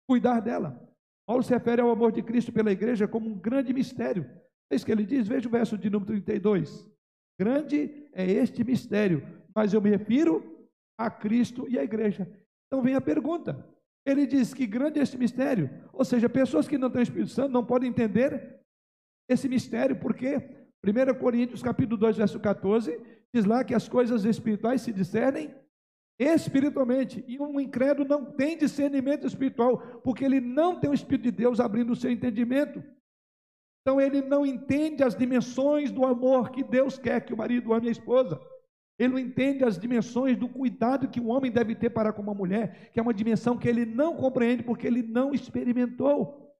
[0.09, 0.94] Cuidar dela.
[1.27, 4.29] Paulo se refere ao amor de Cristo pela igreja como um grande mistério.
[4.71, 6.89] É isso que ele diz, veja o verso de número 32.
[7.39, 10.69] Grande é este mistério, mas eu me refiro
[10.99, 12.29] a Cristo e à igreja.
[12.67, 13.67] Então vem a pergunta:
[14.07, 15.71] Ele diz que grande é esse mistério.
[15.93, 18.61] Ou seja, pessoas que não têm o Espírito Santo não podem entender
[19.29, 20.37] esse mistério, porque
[20.85, 23.01] 1 Coríntios capítulo 2, verso 14,
[23.35, 25.55] diz lá que as coisas espirituais se discernem
[26.19, 27.25] espiritualmente.
[27.27, 31.61] E um incrédulo não tem discernimento espiritual, porque ele não tem o Espírito de Deus
[31.61, 32.83] abrindo o seu entendimento.
[33.83, 37.89] Então ele não entende as dimensões do amor que Deus quer que o marido ame
[37.89, 38.41] a esposa.
[38.99, 42.33] Ele não entende as dimensões do cuidado que um homem deve ter para com uma
[42.33, 46.55] mulher, que é uma dimensão que ele não compreende porque ele não experimentou.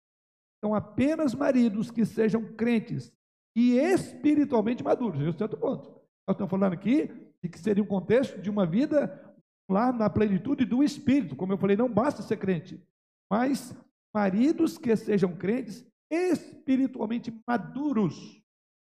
[0.59, 3.13] Então, apenas maridos que sejam crentes
[3.57, 5.21] e espiritualmente maduros.
[5.21, 5.89] Esse é outro ponto.
[6.27, 7.11] Nós estamos falando aqui
[7.43, 9.34] de que seria um contexto de uma vida
[9.69, 11.37] lá na plenitude do Espírito.
[11.37, 12.83] Como eu falei, não basta ser crente,
[13.31, 13.75] mas
[14.15, 18.43] maridos que sejam crentes espiritualmente maduros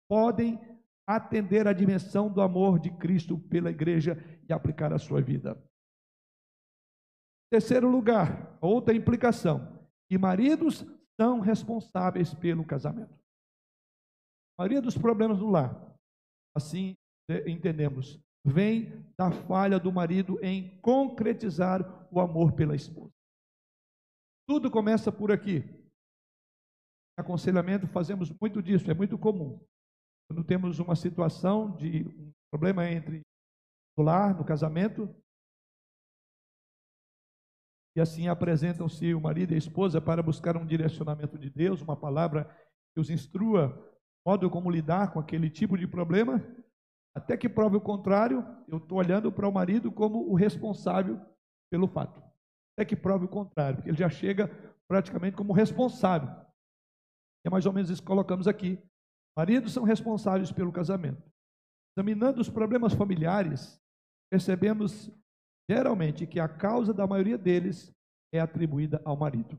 [0.07, 0.59] podem
[1.07, 4.17] atender à dimensão do amor de Cristo pela igreja
[4.47, 5.61] e aplicar a sua vida.
[7.51, 10.85] Terceiro lugar, outra implicação, que maridos
[11.19, 13.13] são responsáveis pelo casamento.
[14.57, 15.95] A maioria dos problemas do lar,
[16.55, 16.95] assim
[17.45, 23.11] entendemos, vem da falha do marido em concretizar o amor pela esposa.
[24.47, 25.63] Tudo começa por aqui.
[27.17, 29.59] Aconselhamento fazemos muito disso, é muito comum.
[30.29, 33.21] Quando temos uma situação de um problema entre
[33.97, 35.09] o lar, no casamento,
[37.95, 41.95] e assim apresentam-se o marido e a esposa para buscar um direcionamento de Deus, uma
[41.95, 42.45] palavra
[42.93, 43.73] que os instrua,
[44.25, 46.43] modo como lidar com aquele tipo de problema,
[47.15, 51.19] até que prove o contrário, eu estou olhando para o marido como o responsável
[51.71, 52.21] pelo fato.
[52.73, 54.49] Até que prove o contrário, porque ele já chega
[54.85, 56.29] praticamente como responsável.
[57.45, 58.77] É mais ou menos isso que colocamos aqui.
[59.37, 61.23] Maridos são responsáveis pelo casamento.
[61.97, 63.79] Examinando os problemas familiares,
[64.29, 65.09] percebemos
[65.69, 67.93] geralmente que a causa da maioria deles
[68.33, 69.57] é atribuída ao marido.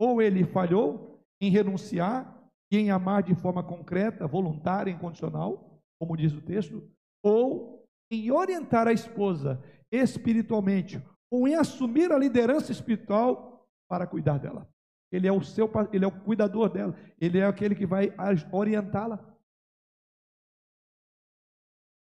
[0.00, 2.36] Ou ele falhou em renunciar
[2.72, 6.88] e em amar de forma concreta, voluntária, incondicional, como diz o texto,
[7.22, 14.68] ou em orientar a esposa espiritualmente, ou em assumir a liderança espiritual para cuidar dela.
[15.10, 18.14] Ele é o seu, ele é o cuidador dela, ele é aquele que vai
[18.52, 19.34] orientá-la.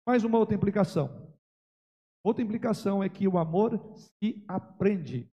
[0.07, 1.31] Mais uma outra implicação.
[2.25, 5.31] Outra implicação é que o amor se aprende.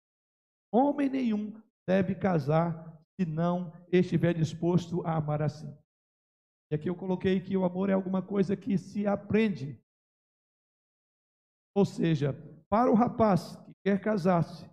[0.72, 5.74] Homem nenhum deve casar se não estiver disposto a amar assim.
[6.70, 9.80] E aqui eu coloquei que o amor é alguma coisa que se aprende.
[11.74, 12.34] Ou seja,
[12.68, 14.68] para o rapaz que quer casar-se,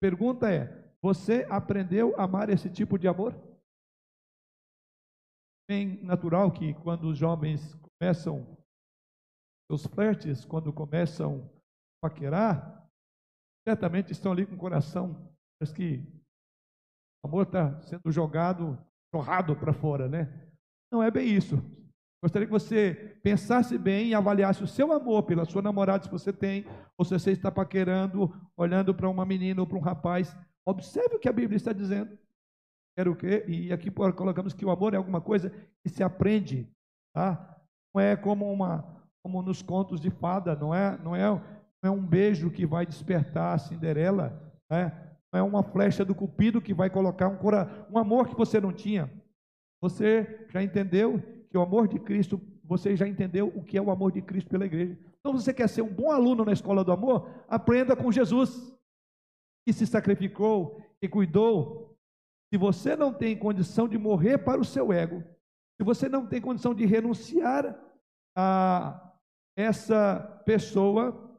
[0.00, 3.34] pergunta é: você aprendeu a amar esse tipo de amor?
[5.68, 8.56] Bem natural que quando os jovens começam
[9.70, 11.44] seus flertes, quando começam
[12.02, 12.88] a paquerar,
[13.66, 15.98] certamente estão ali com o coração, parece que
[17.24, 18.78] o amor está sendo jogado,
[19.12, 20.46] jorrado para fora, né?
[20.92, 21.62] Não é bem isso.
[22.22, 26.32] Gostaria que você pensasse bem e avaliasse o seu amor pela sua namorada, se você
[26.32, 26.64] tem,
[26.98, 30.34] ou se você está paquerando, olhando para uma menina ou para um rapaz,
[30.66, 32.18] Observe o que a Bíblia está dizendo.
[32.98, 33.44] Quero o quê?
[33.46, 35.50] E aqui colocamos que o amor é alguma coisa
[35.82, 36.68] que se aprende,
[37.14, 37.56] tá?
[37.94, 41.42] Não é como uma como nos contos de fada, não é, não é, não
[41.82, 45.16] é um beijo que vai despertar a Cinderela, né?
[45.32, 48.60] não é uma flecha do cupido que vai colocar um, cora, um amor que você
[48.60, 49.10] não tinha.
[49.80, 51.20] Você já entendeu
[51.50, 54.50] que o amor de Cristo, você já entendeu o que é o amor de Cristo
[54.50, 54.98] pela igreja.
[55.20, 57.28] Então, você quer ser um bom aluno na escola do amor?
[57.48, 58.72] Aprenda com Jesus
[59.66, 61.98] que se sacrificou e cuidou,
[62.52, 65.22] se você não tem condição de morrer para o seu ego,
[65.76, 67.76] se você não tem condição de renunciar
[68.36, 69.12] a
[69.56, 71.38] essa pessoa,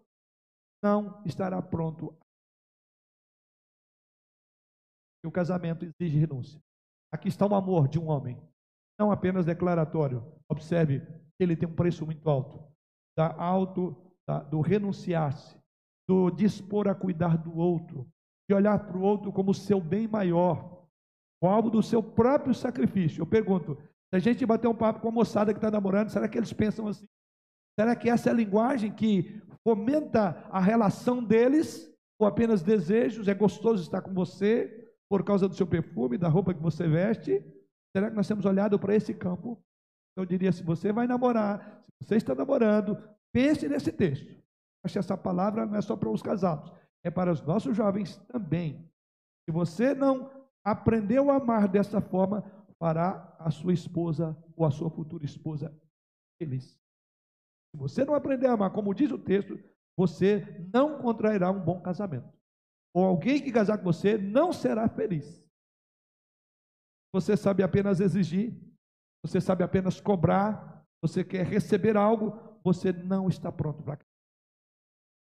[0.83, 2.13] não estará pronto.
[5.25, 6.61] O casamento exige renúncia.
[7.11, 8.37] Aqui está o amor de um homem,
[8.99, 10.23] não apenas declaratório.
[10.49, 11.01] Observe,
[11.39, 12.63] ele tem um preço muito alto.
[13.17, 13.95] Da alto,
[14.27, 15.57] da, do renunciar-se,
[16.07, 18.07] do dispor a cuidar do outro,
[18.49, 20.85] de olhar para o outro como seu bem maior,
[21.41, 23.21] o alvo do seu próprio sacrifício.
[23.21, 23.77] Eu pergunto,
[24.09, 26.53] se a gente bater um papo com a moçada que está namorando, será que eles
[26.53, 27.07] pensam assim?
[27.79, 31.93] Será que essa é a linguagem que fomenta a relação deles?
[32.19, 33.27] Ou apenas desejos?
[33.27, 37.43] É gostoso estar com você por causa do seu perfume, da roupa que você veste?
[37.95, 39.61] Será que nós temos olhado para esse campo?
[40.15, 42.97] Eu diria, se você vai namorar, se você está namorando,
[43.31, 44.27] pense nesse texto.
[44.83, 46.71] Acho que essa palavra não é só para os casados,
[47.03, 48.89] é para os nossos jovens também.
[49.45, 50.31] Se você não
[50.63, 52.43] aprendeu a amar dessa forma,
[52.79, 55.73] fará a sua esposa ou a sua futura esposa
[56.37, 56.77] feliz.
[57.71, 59.57] Se você não aprender a amar, como diz o texto,
[59.95, 62.31] você não contrairá um bom casamento.
[62.93, 65.43] Ou alguém que casar com você não será feliz.
[67.13, 68.53] Você sabe apenas exigir,
[69.23, 73.99] você sabe apenas cobrar, você quer receber algo, você não está pronto para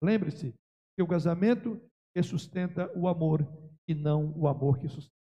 [0.01, 0.53] Lembre-se
[0.95, 1.81] que o casamento
[2.13, 3.45] que sustenta o amor
[3.87, 5.15] e não o amor que sustenta.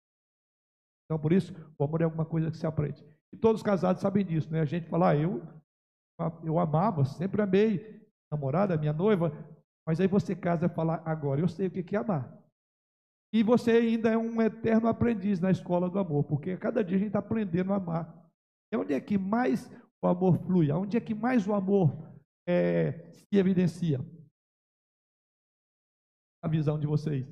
[1.04, 3.04] Então, por isso, o amor é alguma coisa que se aprende.
[3.32, 4.60] E todos os casados sabem disso, né?
[4.60, 5.42] A gente fala, ah, eu,
[6.44, 9.30] eu amava, sempre amei namorada, minha noiva,
[9.86, 12.38] mas aí você casa e fala, agora eu sei o que é amar.
[13.32, 16.98] E você ainda é um eterno aprendiz na escola do amor, porque cada dia a
[16.98, 18.30] gente está aprendendo a amar.
[18.70, 19.70] É onde é que mais
[20.02, 20.70] o amor flui?
[20.70, 21.90] Onde é que mais o amor
[22.46, 24.00] é, se evidencia?
[26.42, 27.26] A visão de vocês.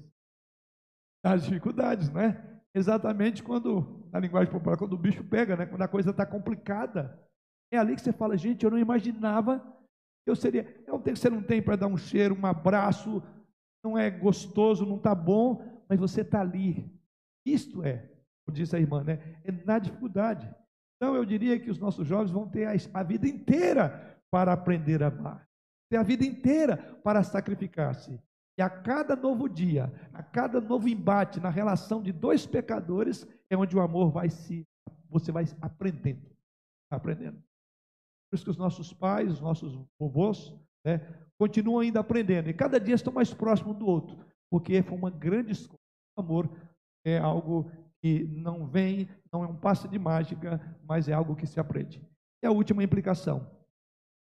[1.23, 2.63] As dificuldades, né?
[2.75, 5.67] Exatamente quando, na linguagem popular, quando o bicho pega, né?
[5.67, 7.21] Quando a coisa está complicada.
[7.73, 9.61] É ali que você fala, gente, eu não imaginava
[10.31, 10.67] eu seria.
[10.87, 13.23] É um tempo que você não tem para dar um cheiro, um abraço,
[13.85, 16.91] não é gostoso, não está bom, mas você está ali.
[17.45, 18.09] Isto é,
[18.45, 19.19] como disse a irmã, né?
[19.45, 20.49] É na dificuldade.
[20.97, 25.03] Então eu diria que os nossos jovens vão ter a, a vida inteira para aprender
[25.03, 25.49] a amar,
[25.91, 28.21] ter a vida inteira para sacrificar-se.
[28.59, 33.57] E a cada novo dia, a cada novo embate na relação de dois pecadores, é
[33.57, 34.67] onde o amor vai se,
[35.09, 36.31] você vai aprendendo,
[36.91, 37.43] aprendendo.
[38.31, 40.55] Por isso que os nossos pais, os nossos vovôs,
[40.85, 41.01] né,
[41.39, 42.49] continuam ainda aprendendo.
[42.49, 44.17] E cada dia estão mais próximos do outro,
[44.49, 45.81] porque foi uma grande escola.
[46.17, 46.51] O amor
[47.05, 47.71] é algo
[48.01, 52.01] que não vem, não é um passe de mágica, mas é algo que se aprende.
[52.43, 53.51] E a última implicação: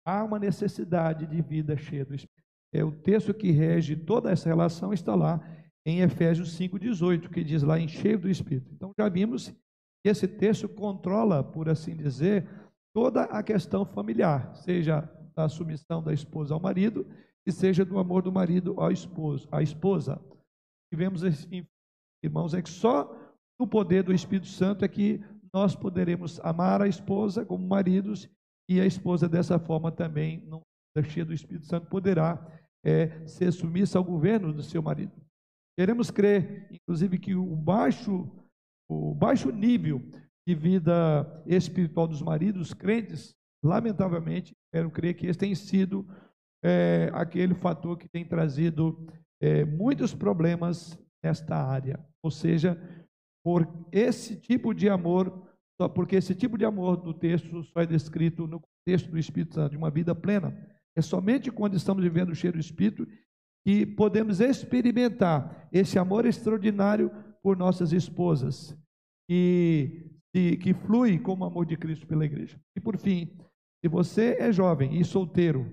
[0.07, 2.43] há uma necessidade de vida cheia do Espírito.
[2.75, 5.41] É o texto que rege toda essa relação está lá
[5.85, 8.73] em Efésios 5:18, que diz lá em cheio do Espírito.
[8.73, 9.49] Então já vimos
[10.03, 12.49] que esse texto controla, por assim dizer,
[12.95, 17.07] toda a questão familiar, seja da submissão da esposa ao marido
[17.47, 20.21] e seja do amor do marido ao esposo, à esposa.
[20.93, 21.23] E vemos,
[22.23, 23.17] irmãos, é que só
[23.59, 25.21] no poder do Espírito Santo é que
[25.53, 28.29] nós poderemos amar a esposa como maridos
[28.69, 30.49] e a esposa dessa forma também,
[31.05, 32.47] cheia do Espírito Santo, poderá
[32.85, 35.13] é, ser submissa ao governo do seu marido.
[35.79, 38.29] Queremos crer, inclusive, que o baixo,
[38.91, 40.03] o baixo nível
[40.47, 43.35] de vida espiritual dos maridos crentes,
[43.65, 46.07] lamentavelmente, quero crer que esse tem sido
[46.65, 49.07] é, aquele fator que tem trazido
[49.41, 52.05] é, muitos problemas nesta área.
[52.23, 52.77] Ou seja,
[53.45, 55.49] por esse tipo de amor,
[55.81, 59.55] só porque esse tipo de amor do texto só é descrito no contexto do Espírito
[59.55, 60.57] Santo, de uma vida plena.
[60.97, 63.07] É somente quando estamos vivendo o cheiro do Espírito
[63.65, 67.11] que podemos experimentar esse amor extraordinário
[67.43, 68.77] por nossas esposas.
[69.29, 72.59] E que flui como o amor de Cristo pela igreja.
[72.75, 73.31] E por fim,
[73.83, 75.71] se você é jovem e solteiro,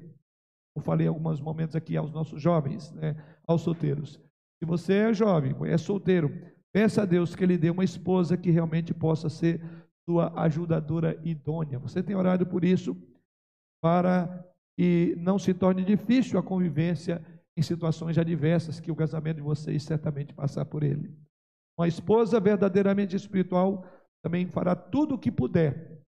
[0.75, 3.15] eu falei alguns momentos aqui aos nossos jovens, né,
[3.47, 4.19] aos solteiros.
[4.59, 6.29] Se você é jovem, é solteiro,
[6.73, 9.61] peça a Deus que Ele dê uma esposa que realmente possa ser
[10.05, 11.79] sua ajudadora idônea.
[11.79, 12.97] Você tem orado por isso
[13.81, 14.45] para
[14.77, 17.23] que não se torne difícil a convivência
[17.55, 21.13] em situações adversas que o casamento de vocês certamente passar por ele.
[21.77, 23.85] Uma esposa verdadeiramente espiritual
[24.23, 26.01] também fará tudo o que puder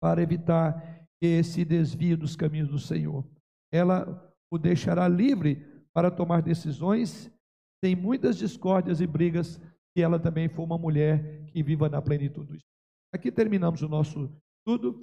[0.00, 3.24] para evitar esse desvio dos caminhos do Senhor.
[3.72, 7.30] Ela o deixará livre para tomar decisões
[7.84, 9.60] sem muitas discórdias e brigas,
[9.92, 12.58] se ela também for uma mulher que viva na plenitude.
[13.12, 15.00] Aqui terminamos o nosso estudo.